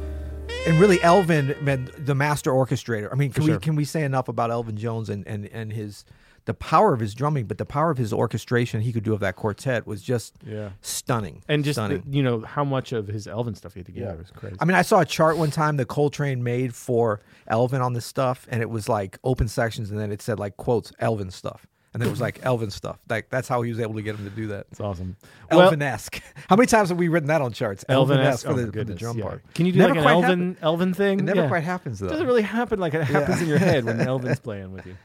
and 0.66 0.78
really 0.80 1.02
Elvin, 1.02 1.54
man, 1.62 1.90
the 1.98 2.14
master 2.14 2.50
orchestrator. 2.50 3.10
I 3.12 3.14
mean, 3.16 3.30
can 3.32 3.42
For 3.42 3.46
we 3.46 3.52
sure. 3.52 3.60
can 3.60 3.76
we 3.76 3.84
say 3.84 4.02
enough 4.04 4.28
about 4.28 4.50
Elvin 4.50 4.76
Jones 4.76 5.08
and 5.08 5.26
and 5.26 5.46
and 5.46 5.72
his 5.72 6.04
the 6.46 6.54
power 6.54 6.92
of 6.92 7.00
his 7.00 7.14
drumming, 7.14 7.46
but 7.46 7.56
the 7.58 7.64
power 7.64 7.90
of 7.90 7.96
his 7.98 8.12
orchestration 8.12 8.80
he 8.82 8.92
could 8.92 9.02
do 9.04 9.14
of 9.14 9.20
that 9.20 9.34
quartet 9.36 9.86
was 9.86 10.02
just 10.02 10.34
Yeah. 10.46 10.70
stunning. 10.82 11.42
And 11.48 11.64
just 11.64 11.76
the, 11.78 12.02
you 12.10 12.22
know 12.22 12.40
how 12.40 12.64
much 12.64 12.92
of 12.92 13.06
his 13.08 13.26
Elvin 13.26 13.54
stuff 13.54 13.74
he 13.74 13.80
had 13.80 13.86
to 13.86 13.92
together 13.92 14.12
Yeah. 14.12 14.18
was 14.18 14.30
crazy. 14.30 14.56
I 14.60 14.64
mean, 14.66 14.74
I 14.76 14.82
saw 14.82 15.00
a 15.00 15.06
chart 15.06 15.36
one 15.38 15.50
time 15.50 15.76
that 15.78 15.86
Coltrane 15.88 16.42
made 16.42 16.74
for 16.74 17.20
Elvin 17.46 17.80
on 17.80 17.92
this 17.94 18.04
stuff, 18.04 18.46
and 18.50 18.60
it 18.60 18.68
was 18.68 18.88
like 18.88 19.18
open 19.24 19.48
sections, 19.48 19.90
and 19.90 19.98
then 19.98 20.12
it 20.12 20.20
said 20.20 20.38
like 20.38 20.56
quotes 20.58 20.92
Elvin 20.98 21.30
stuff, 21.30 21.66
and 21.94 22.02
then 22.02 22.08
it 22.08 22.10
was 22.10 22.20
like 22.20 22.40
Elvin 22.44 22.70
stuff. 22.70 22.98
Like 23.08 23.30
that's 23.30 23.48
how 23.48 23.62
he 23.62 23.70
was 23.70 23.80
able 23.80 23.94
to 23.94 24.02
get 24.02 24.14
him 24.16 24.24
to 24.24 24.30
do 24.30 24.48
that. 24.48 24.66
it's 24.70 24.80
awesome. 24.80 25.16
Well, 25.50 25.62
Elvin-esque. 25.62 26.20
How 26.50 26.56
many 26.56 26.66
times 26.66 26.90
have 26.90 26.98
we 26.98 27.08
written 27.08 27.28
that 27.28 27.40
on 27.40 27.52
charts? 27.52 27.84
Elvin-esque 27.88 28.44
for, 28.44 28.52
oh 28.52 28.54
the, 28.56 28.70
for 28.72 28.84
the 28.84 28.94
drum 28.94 29.16
yeah. 29.16 29.24
part. 29.24 29.54
Can 29.54 29.64
you 29.64 29.72
do 29.72 29.78
Never 29.78 29.94
like 29.94 30.04
an 30.04 30.10
Elvin 30.10 30.28
happen- 30.28 30.56
Elvin 30.60 30.94
thing? 30.94 31.20
It 31.20 31.24
never 31.24 31.42
Yeah. 31.42 31.48
quite 31.48 31.64
happens 31.64 32.00
though. 32.00 32.06
It 32.06 32.10
doesn't 32.10 32.26
really 32.26 32.42
happen 32.42 32.78
like 32.80 32.92
it 32.92 33.04
happens 33.04 33.40
in 33.40 33.48
your 33.48 33.58
head 33.58 33.84
when 33.86 33.98
Elvin's 34.02 34.40
playing 34.40 34.72
with 34.72 34.84
you. 34.86 34.96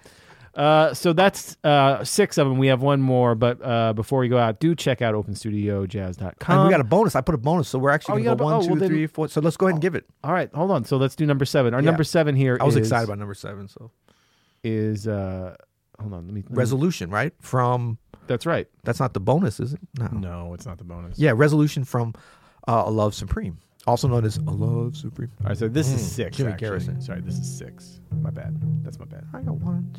Uh, 0.56 0.94
so 0.94 1.14
that's 1.14 1.56
uh, 1.64 2.04
six 2.04 2.38
of 2.38 2.48
them. 2.48 2.58
We 2.58 2.68
have 2.68 2.82
one 2.82 3.02
more, 3.02 3.36
but 3.36 3.64
uh, 3.64 3.94
before 3.94 4.20
we 4.20 4.28
go 4.28 4.38
out, 4.38 4.60
do 4.60 4.76
check 4.76 5.02
out 5.02 5.16
openstudiojazz.com. 5.16 6.58
and 6.58 6.66
we 6.68 6.72
got 6.72 6.82
a 6.82 6.84
bonus. 6.86 7.16
I 7.16 7.22
put 7.22 7.36
a 7.36 7.40
bonus, 7.40 7.68
so 7.70 7.80
we're 7.80 7.92
Oh, 7.92 7.94
actually 7.94 8.22
you 8.22 8.26
going 8.26 8.38
got 8.38 8.44
to 8.44 8.50
go 8.50 8.56
one, 8.56 8.56
oh, 8.56 8.62
two, 8.62 8.68
well, 8.72 8.80
then- 8.80 8.90
three, 8.90 9.08
four. 9.08 9.28
So 9.28 9.42
let's 9.42 9.58
go 9.58 9.68
ahead 9.68 9.76
and 9.76 9.82
give 9.82 9.96
it. 9.96 10.06
All 10.24 10.34
right, 10.34 10.54
hold 10.54 10.72
on. 10.72 10.86
So 10.86 10.98
let's 10.98 11.16
do 11.16 11.26
number 11.26 11.46
seven. 11.46 11.74
Our 11.74 11.82
Yeah. 11.82 11.86
number 11.86 12.04
seven 12.04 12.36
here 12.36 12.58
I 12.60 12.64
was 12.66 12.76
is- 12.76 12.80
excited 12.88 13.06
about 13.06 13.20
number 13.20 13.34
seven. 13.34 13.68
So 13.68 13.92
is 14.64 15.08
uh, 15.08 15.56
hold 16.00 16.14
on. 16.14 16.26
Let 16.26 16.34
me, 16.34 16.42
let 16.42 16.52
me- 16.52 16.58
resolution, 16.58 17.10
right? 17.10 17.34
From 17.40 17.98
That's 18.28 18.46
right. 18.46 18.68
that's 18.84 19.00
not 19.00 19.14
the 19.14 19.20
bonus, 19.20 19.60
is 19.60 19.74
it? 19.74 19.80
No. 19.98 20.08
No, 20.08 20.54
it's 20.54 20.66
not 20.66 20.78
the 20.78 20.84
bonus. 20.84 21.18
Yeah, 21.20 21.32
resolution 21.36 21.84
from 21.84 22.14
uh, 22.68 22.84
a 22.86 22.92
love 22.92 23.14
supreme, 23.16 23.58
also 23.88 24.08
known 24.08 24.26
as 24.26 24.38
a 24.38 24.42
love 24.42 24.96
supreme. 24.96 25.32
All 25.42 25.50
right, 25.50 25.58
so 25.58 25.68
this 25.68 25.88
is 25.92 26.02
Mm, 26.02 26.06
six. 26.06 26.38
Jimmy 26.38 26.52
actually. 26.52 26.68
Garrison. 26.68 27.02
Sorry, 27.02 27.22
this 27.22 27.38
is 27.38 27.58
six. 27.58 28.02
My 28.22 28.30
bad. 28.30 28.60
That's 28.84 29.00
my 29.00 29.06
bad. 29.06 29.26
I 29.34 29.42
got 29.42 29.56
one. 29.56 29.96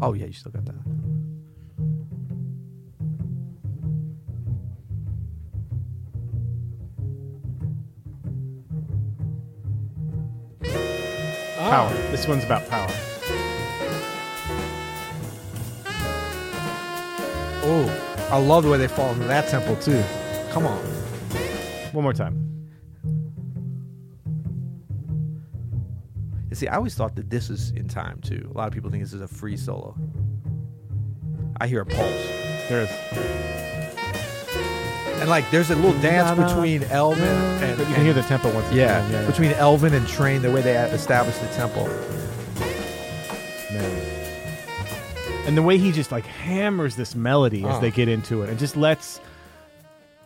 Oh 0.00 0.12
yeah, 0.14 0.26
you 0.26 0.32
still 0.32 0.52
got 0.52 0.64
that. 0.66 0.74
Power. 11.56 11.92
This 12.10 12.26
one's 12.26 12.44
about 12.44 12.68
power. 12.68 12.88
Oh, 17.66 18.13
I 18.34 18.38
love 18.38 18.64
the 18.64 18.70
way 18.70 18.78
they 18.78 18.88
fall 18.88 19.12
into 19.12 19.26
that 19.28 19.48
tempo 19.48 19.76
too. 19.80 20.02
Come 20.50 20.66
on. 20.66 20.76
One 21.92 22.02
more 22.02 22.12
time. 22.12 22.40
You 26.50 26.56
see, 26.56 26.66
I 26.66 26.74
always 26.74 26.96
thought 26.96 27.14
that 27.14 27.30
this 27.30 27.48
is 27.48 27.70
in 27.70 27.86
time 27.86 28.18
too. 28.22 28.50
A 28.52 28.58
lot 28.58 28.66
of 28.66 28.74
people 28.74 28.90
think 28.90 29.04
this 29.04 29.12
is 29.12 29.20
a 29.20 29.28
free 29.28 29.56
solo. 29.56 29.96
I 31.60 31.68
hear 31.68 31.82
a 31.82 31.86
pulse. 31.86 32.26
There 32.68 32.80
is. 32.82 32.90
And 35.20 35.30
like 35.30 35.48
there's 35.52 35.70
a 35.70 35.76
little 35.76 35.98
dance 36.00 36.36
Na-na. 36.36 36.48
between 36.48 36.82
Elvin 36.90 37.22
and, 37.22 37.76
But 37.78 37.86
you 37.86 37.94
can 37.94 37.94
and- 37.94 38.02
hear 38.04 38.14
the 38.14 38.22
tempo 38.22 38.52
once. 38.52 38.66
yeah, 38.72 38.98
again. 39.06 39.22
yeah, 39.22 39.26
between 39.30 39.52
Elvin 39.52 39.94
and 39.94 40.08
Train, 40.08 40.42
the 40.42 40.50
way 40.50 40.60
they 40.60 40.76
establish 40.76 41.36
the 41.38 41.46
tempo. 41.48 41.84
And 45.54 45.58
the 45.60 45.62
way 45.62 45.78
he 45.78 45.92
just 45.92 46.10
like 46.10 46.26
hammers 46.26 46.96
this 46.96 47.14
melody 47.14 47.62
as 47.64 47.76
Uh. 47.76 47.78
they 47.78 47.92
get 47.92 48.08
into 48.08 48.42
it 48.42 48.50
and 48.50 48.58
just 48.58 48.76
lets. 48.76 49.20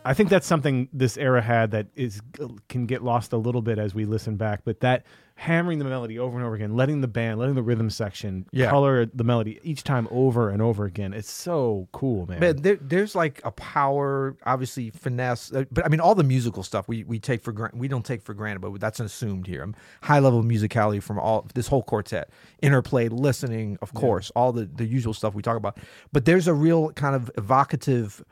I 0.09 0.15
think 0.15 0.29
that's 0.29 0.47
something 0.47 0.89
this 0.91 1.17
era 1.17 1.39
had 1.39 1.69
that 1.69 1.85
is 1.95 2.19
can 2.67 2.87
get 2.87 3.03
lost 3.03 3.31
a 3.31 3.37
little 3.37 3.61
bit 3.61 3.77
as 3.77 3.93
we 3.93 4.05
listen 4.05 4.37
back. 4.37 4.61
But 4.65 4.79
that 4.79 5.05
hammering 5.35 5.77
the 5.77 5.85
melody 5.85 6.17
over 6.17 6.35
and 6.35 6.43
over 6.43 6.55
again, 6.55 6.75
letting 6.75 6.99
the 6.99 7.07
band, 7.07 7.39
letting 7.39 7.53
the 7.53 7.61
rhythm 7.61 7.91
section 7.91 8.45
Yeah. 8.51 8.71
color 8.71 9.05
the 9.05 9.23
melody 9.23 9.59
each 9.63 9.83
time 9.83 10.07
over 10.09 10.49
and 10.49 10.63
over 10.63 10.85
again. 10.85 11.13
It's 11.13 11.29
so 11.31 11.87
cool, 11.93 12.25
man. 12.25 12.39
But 12.39 12.63
there, 12.63 12.77
there's 12.81 13.13
like 13.13 13.39
a 13.45 13.51
power, 13.51 14.35
obviously 14.47 14.89
finesse, 14.89 15.53
uh, 15.53 15.65
but 15.71 15.85
I 15.85 15.89
mean 15.89 15.99
all 15.99 16.15
the 16.15 16.23
musical 16.23 16.63
stuff 16.63 16.87
we, 16.87 17.03
we 17.03 17.19
take 17.19 17.43
for 17.43 17.51
granted. 17.51 17.79
We 17.79 17.87
don't 17.87 18.03
take 18.03 18.23
for 18.23 18.33
granted, 18.33 18.61
but 18.61 18.81
that's 18.81 18.99
assumed 18.99 19.45
here. 19.45 19.61
Um, 19.61 19.75
High 20.01 20.19
level 20.19 20.43
musicality 20.43 21.03
from 21.03 21.19
all 21.19 21.45
this 21.53 21.67
whole 21.67 21.83
quartet, 21.83 22.31
interplay, 22.63 23.09
listening, 23.09 23.77
of 23.83 23.93
course, 23.93 24.31
all 24.35 24.51
the 24.51 24.65
the 24.65 24.85
usual 24.85 25.13
stuff 25.13 25.35
we 25.35 25.43
talk 25.43 25.55
about. 25.55 25.77
But 26.11 26.25
there's 26.25 26.47
a 26.47 26.53
real 26.55 26.91
kind 26.93 27.15
of 27.15 27.29
evocative 27.37 28.23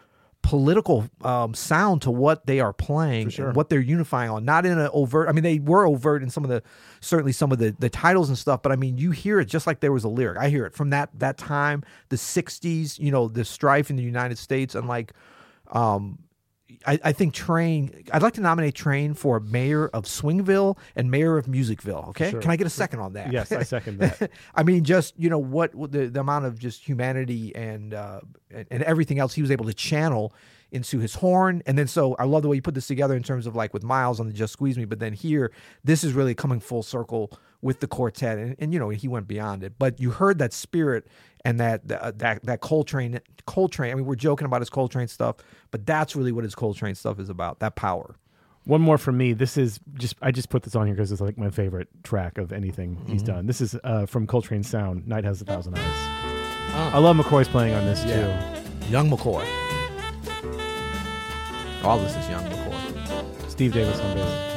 political 0.48 1.06
um, 1.24 1.54
sound 1.54 2.02
to 2.02 2.10
what 2.10 2.46
they 2.46 2.62
are 2.62 2.72
playing 2.72 3.28
sure. 3.28 3.52
what 3.52 3.68
they're 3.68 3.82
unifying 3.82 4.30
on 4.30 4.46
not 4.46 4.66
in 4.66 4.80
an 4.80 4.90
overt 4.94 5.28
i 5.28 5.34
mean 5.34 5.44
they 5.44 5.60
were 5.60 5.86
overt 5.86 6.24
in 6.24 6.30
some 6.30 6.46
of 6.46 6.50
the 6.50 6.64
certainly 7.02 7.34
some 7.34 7.52
of 7.52 7.58
the 7.58 7.76
the 7.80 7.90
titles 7.90 8.30
and 8.30 8.38
stuff 8.38 8.62
but 8.62 8.72
i 8.72 8.78
mean 8.78 8.98
you 8.98 9.12
hear 9.12 9.42
it 9.42 9.46
just 9.46 9.68
like 9.68 9.82
there 9.82 9.92
was 9.92 10.06
a 10.06 10.08
lyric 10.08 10.38
i 10.38 10.48
hear 10.48 10.66
it 10.66 10.74
from 10.74 10.90
that 10.90 11.10
that 11.14 11.38
time 11.38 11.84
the 12.08 12.16
60s 12.16 12.98
you 12.98 13.12
know 13.12 13.28
the 13.28 13.44
strife 13.44 13.90
in 13.90 13.98
the 13.98 14.04
united 14.04 14.38
states 14.38 14.74
and 14.74 14.88
like 14.88 15.12
um 15.72 16.18
I, 16.86 17.00
I 17.04 17.12
think 17.14 17.34
Train. 17.34 18.04
I'd 18.12 18.22
like 18.22 18.34
to 18.34 18.42
nominate 18.42 18.76
Train 18.76 19.14
for 19.14 19.40
mayor 19.40 19.88
of 19.90 20.06
Swingville 20.06 20.78
and 20.96 21.10
mayor 21.10 21.38
of 21.38 21.46
Musicville. 21.46 22.10
Okay, 22.10 22.32
Sure. 22.32 22.42
can 22.42 22.52
I 22.52 22.56
get 22.58 22.68
a 22.68 22.70
second 22.72 23.00
on 23.00 23.14
that? 23.14 23.32
yes, 23.32 23.52
I 23.52 23.64
second 23.64 24.00
that. 24.00 24.32
I 24.56 24.64
mean, 24.64 24.84
just 24.84 25.14
you 25.18 25.30
know 25.30 25.40
what, 25.40 25.72
the, 25.92 26.08
the 26.08 26.20
amount 26.20 26.46
of 26.46 26.60
just 26.60 26.84
humanity 26.88 27.56
and, 27.56 27.94
uh, 27.94 28.20
and 28.52 28.68
and 28.70 28.84
everything 28.84 29.18
else 29.20 29.34
he 29.34 29.42
was 29.42 29.52
able 29.52 29.66
to 29.66 29.74
channel 29.74 30.34
into 30.72 31.00
his 31.00 31.16
horn, 31.16 31.64
and 31.66 31.78
then 31.78 31.88
so 31.88 32.16
I 32.16 32.26
love 32.26 32.42
the 32.44 32.50
way 32.50 32.58
you 32.58 32.62
put 32.62 32.74
this 32.76 32.88
together 32.88 33.16
in 33.16 33.24
terms 33.24 33.48
of 33.48 33.56
like 33.56 33.74
with 33.74 33.84
Miles 33.84 34.20
on 34.20 34.28
the 34.28 34.34
Just 34.34 34.52
Squeeze 34.52 34.78
Me, 34.78 34.84
but 34.84 35.00
then 35.00 35.14
here 35.14 35.52
this 35.86 36.04
is 36.04 36.12
really 36.12 36.36
coming 36.36 36.60
full 36.60 36.84
circle 36.84 37.32
with 37.62 37.80
the 37.80 37.88
quartet, 37.88 38.38
and, 38.38 38.56
and 38.60 38.74
you 38.74 38.80
know 38.80 38.90
he 38.90 39.08
went 39.08 39.28
beyond 39.28 39.64
it, 39.64 39.74
but 39.80 40.00
you 40.00 40.12
heard 40.12 40.38
that 40.40 40.54
spirit 40.54 41.08
and 41.46 41.60
that 41.60 41.88
that 41.88 42.20
that, 42.20 42.44
that 42.46 42.62
Coltrane 42.62 43.20
Coltrane. 43.46 43.92
I 43.92 43.96
mean, 43.96 44.06
we're 44.06 44.16
joking 44.16 44.46
about 44.46 44.62
his 44.62 44.70
Coltrane 44.70 45.08
stuff, 45.08 45.38
but 45.72 45.86
that's 45.86 46.16
really 46.16 46.32
what 46.32 46.44
his 46.44 46.56
Coltrane 46.56 46.96
stuff 46.96 47.20
is 47.20 47.30
about. 47.30 47.60
That 47.60 47.76
power. 47.76 48.16
One 48.66 48.82
more 48.82 48.98
from 48.98 49.18
me. 49.18 49.32
This 49.32 49.56
is 49.58 49.80
just 49.94 50.16
I 50.22 50.32
just 50.32 50.50
put 50.50 50.64
this 50.64 50.76
on 50.76 50.88
here 50.88 50.96
because 50.96 51.12
it's 51.12 51.22
like 51.22 51.38
my 51.38 51.50
favorite 51.50 51.88
track 52.04 52.38
of 52.38 52.52
anything 52.52 53.02
he's 53.08 53.24
Mm-hmm. 53.24 53.32
done. 53.34 53.46
This 53.48 53.62
is 53.62 53.76
uh, 53.84 54.06
from 54.06 54.28
Coltrane 54.28 54.64
Sound. 54.64 55.08
Night 55.08 55.24
has 55.24 55.42
a 55.42 55.46
thousand 55.46 55.78
eyes. 55.78 56.94
I 56.94 57.00
love 57.00 57.16
McCoy's 57.16 57.48
playing 57.48 57.74
on 57.74 57.86
this 57.86 58.04
too. 58.04 58.90
Young 58.92 59.10
McCoy. 59.10 59.46
All 61.84 61.98
this 61.98 62.16
is 62.18 62.30
Young 62.30 62.44
McCoy. 62.44 63.50
Steve 63.50 63.72
Davis 63.74 64.00
on 64.02 64.16
bass. 64.18 64.57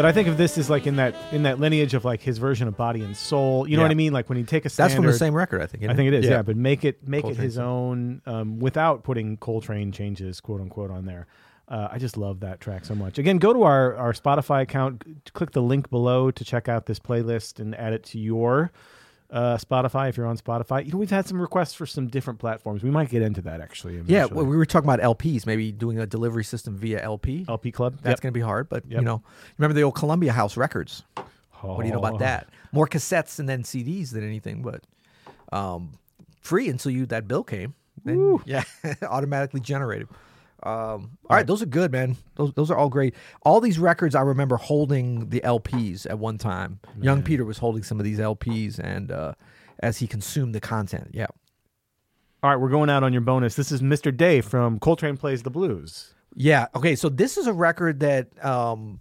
But 0.00 0.08
I 0.08 0.12
think 0.12 0.28
of 0.28 0.38
this 0.38 0.56
as 0.56 0.70
like 0.70 0.86
in 0.86 0.96
that 0.96 1.14
in 1.30 1.42
that 1.42 1.60
lineage 1.60 1.92
of 1.92 2.06
like 2.06 2.22
his 2.22 2.38
version 2.38 2.66
of 2.66 2.74
Body 2.76 3.02
and 3.02 3.14
Soul. 3.14 3.68
You 3.68 3.76
know 3.76 3.82
Yeah. 3.82 3.88
what 3.88 3.90
I 3.92 3.96
mean? 3.96 4.12
Like 4.14 4.30
when 4.30 4.38
you 4.38 4.44
take 4.44 4.64
a 4.64 4.70
standard, 4.70 4.88
That's 4.92 4.96
from 4.96 5.04
the 5.06 5.12
same 5.12 5.34
record, 5.34 5.60
I 5.60 5.66
think. 5.66 5.82
isn't 5.82 5.90
I 5.90 5.94
think 5.94 6.08
it 6.08 6.14
is, 6.14 6.24
yeah. 6.24 6.30
Yeah. 6.36 6.42
But 6.42 6.56
make 6.56 6.86
it 6.86 7.06
make 7.06 7.20
Coltrane 7.22 7.40
it 7.40 7.44
his 7.44 7.58
own 7.58 8.22
um, 8.24 8.58
without 8.60 9.02
putting 9.04 9.36
Coltrane 9.36 9.92
changes, 9.92 10.40
quote 10.40 10.62
unquote, 10.62 10.90
on 10.90 11.04
there. 11.04 11.26
Uh, 11.68 11.88
I 11.92 11.98
just 11.98 12.16
love 12.16 12.40
that 12.40 12.60
track 12.60 12.86
so 12.86 12.94
much. 12.94 13.18
Again, 13.18 13.36
go 13.36 13.52
to 13.52 13.62
our 13.62 13.94
our 13.96 14.12
Spotify 14.14 14.62
account, 14.62 15.04
click 15.34 15.50
the 15.50 15.60
link 15.62 15.90
below 15.90 16.30
to 16.30 16.44
check 16.44 16.66
out 16.66 16.86
this 16.86 16.98
playlist 16.98 17.60
and 17.60 17.74
add 17.74 17.92
it 17.92 18.02
to 18.04 18.18
your 18.18 18.72
uh, 19.32 19.56
Spotify 19.58 20.08
if 20.08 20.16
you're 20.16 20.26
on 20.26 20.36
Spotify. 20.36 20.84
You 20.84 20.92
know, 20.92 20.98
we've 20.98 21.10
had 21.10 21.26
some 21.26 21.40
requests 21.40 21.74
for 21.74 21.86
some 21.86 22.08
different 22.08 22.38
platforms. 22.40 22.82
We 22.82 22.90
might 22.90 23.08
get 23.10 23.22
into 23.22 23.40
that 23.42 23.60
actually. 23.60 24.02
Yeah, 24.06 24.24
well, 24.26 24.44
we 24.44 24.56
were 24.56 24.66
talking 24.66 24.88
about 24.90 25.00
LPs, 25.18 25.46
maybe 25.46 25.70
doing 25.72 25.98
a 25.98 26.06
delivery 26.06 26.44
system 26.44 26.76
via 26.76 27.00
LP. 27.00 27.44
LP 27.48 27.70
Club. 27.72 27.94
That's 28.02 28.18
Yep. 28.18 28.20
going 28.22 28.32
to 28.32 28.38
be 28.38 28.42
hard, 28.44 28.68
but 28.68 28.84
Yep. 28.86 29.00
you 29.00 29.04
know, 29.04 29.22
remember 29.58 29.74
the 29.74 29.82
old 29.82 29.94
Columbia 29.94 30.32
House 30.32 30.56
records? 30.56 31.04
What 31.60 31.82
do 31.82 31.86
you 31.86 31.92
know 31.92 32.00
Oh. 32.00 32.06
about 32.06 32.18
that? 32.20 32.48
More 32.72 32.86
cassettes 32.86 33.38
and 33.38 33.48
then 33.48 33.62
CDs 33.64 34.10
than 34.12 34.24
anything, 34.24 34.62
but 34.62 34.82
um, 35.52 35.92
free 36.40 36.68
until 36.68 36.90
you 36.92 37.06
that 37.06 37.28
bill 37.28 37.42
came. 37.44 37.74
Then, 38.04 38.38
yeah, 38.46 38.64
automatically 39.02 39.60
generated. 39.60 40.08
Um, 40.62 41.16
all 41.28 41.36
right, 41.36 41.46
those 41.46 41.62
are 41.62 41.66
good, 41.66 41.90
man. 41.90 42.16
Those 42.36 42.52
those 42.52 42.70
are 42.70 42.76
all 42.76 42.88
great. 42.88 43.14
All 43.42 43.60
these 43.60 43.78
records, 43.78 44.14
I 44.14 44.20
remember 44.20 44.56
holding 44.56 45.30
the 45.30 45.40
LPs 45.40 46.06
at 46.08 46.18
one 46.18 46.38
time. 46.38 46.80
Young 47.00 47.22
Peter 47.22 47.44
was 47.44 47.58
holding 47.58 47.82
some 47.82 47.98
of 47.98 48.04
these 48.04 48.18
LPs, 48.18 48.78
and 48.78 49.10
uh, 49.10 49.32
as 49.80 49.98
he 49.98 50.06
consumed 50.06 50.54
the 50.54 50.60
content, 50.60 51.10
yeah, 51.12 51.26
All 52.42 52.50
right, 52.50 52.56
we're 52.56 52.68
going 52.68 52.90
out 52.90 53.02
on 53.02 53.12
your 53.12 53.22
bonus. 53.22 53.54
This 53.54 53.72
is 53.72 53.80
Mr. 53.80 54.14
Day 54.14 54.40
from 54.42 54.78
Coltrane 54.78 55.16
Plays 55.16 55.42
the 55.42 55.50
Blues. 55.50 56.14
yeah. 56.34 56.66
Okay, 56.74 56.94
so 56.94 57.08
this 57.08 57.38
is 57.38 57.46
a 57.46 57.52
record 57.52 58.00
that 58.00 58.28
um, 58.44 59.00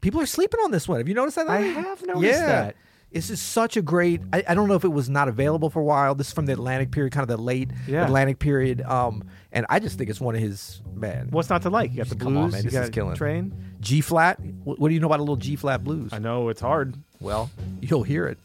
people 0.00 0.20
are 0.20 0.26
sleeping 0.26 0.58
on. 0.64 0.72
This 0.72 0.88
one, 0.88 0.98
have 0.98 1.08
you 1.08 1.14
noticed 1.14 1.36
that? 1.36 1.48
I 1.48 1.60
have 1.60 2.04
noticed 2.04 2.24
yeah. 2.24 2.46
that. 2.46 2.76
This 3.12 3.30
is 3.30 3.40
such 3.40 3.76
a 3.76 3.82
great. 3.82 4.20
I, 4.32 4.44
I 4.48 4.54
don't 4.54 4.68
know 4.68 4.74
if 4.74 4.84
it 4.84 4.92
was 4.92 5.08
not 5.08 5.28
available 5.28 5.70
for 5.70 5.80
a 5.80 5.84
while. 5.84 6.14
This 6.14 6.28
is 6.28 6.32
from 6.34 6.46
the 6.46 6.52
Atlantic 6.52 6.90
period, 6.90 7.12
kind 7.12 7.22
of 7.22 7.28
the 7.34 7.42
late 7.42 7.70
Yeah. 7.86 8.04
Atlantic 8.04 8.38
period. 8.38 8.82
Um, 8.82 9.24
and 9.52 9.64
I 9.70 9.78
just 9.78 9.96
think 9.96 10.10
it's 10.10 10.20
one 10.20 10.34
of 10.34 10.40
his 10.42 10.82
man. 10.94 11.28
What's 11.30 11.48
not 11.48 11.62
to 11.62 11.70
like? 11.70 11.92
You 11.92 11.98
got 11.98 12.08
the 12.08 12.14
blues. 12.16 12.26
Come 12.26 12.36
on, 12.36 12.50
man, 12.50 12.64
this 12.64 12.74
is 12.74 12.90
killing. 12.90 13.16
Train. 13.16 13.54
G 13.80 14.00
flat. 14.02 14.38
What, 14.64 14.78
what 14.78 14.88
do 14.88 14.94
you 14.94 15.00
know 15.00 15.06
about 15.06 15.20
a 15.20 15.22
little 15.22 15.36
G 15.36 15.56
flat 15.56 15.82
blues? 15.82 16.12
I 16.12 16.18
know 16.18 16.48
it's 16.50 16.60
hard. 16.60 16.94
Well, 17.20 17.50
you'll 17.80 18.02
hear 18.02 18.26
it. 18.26 18.38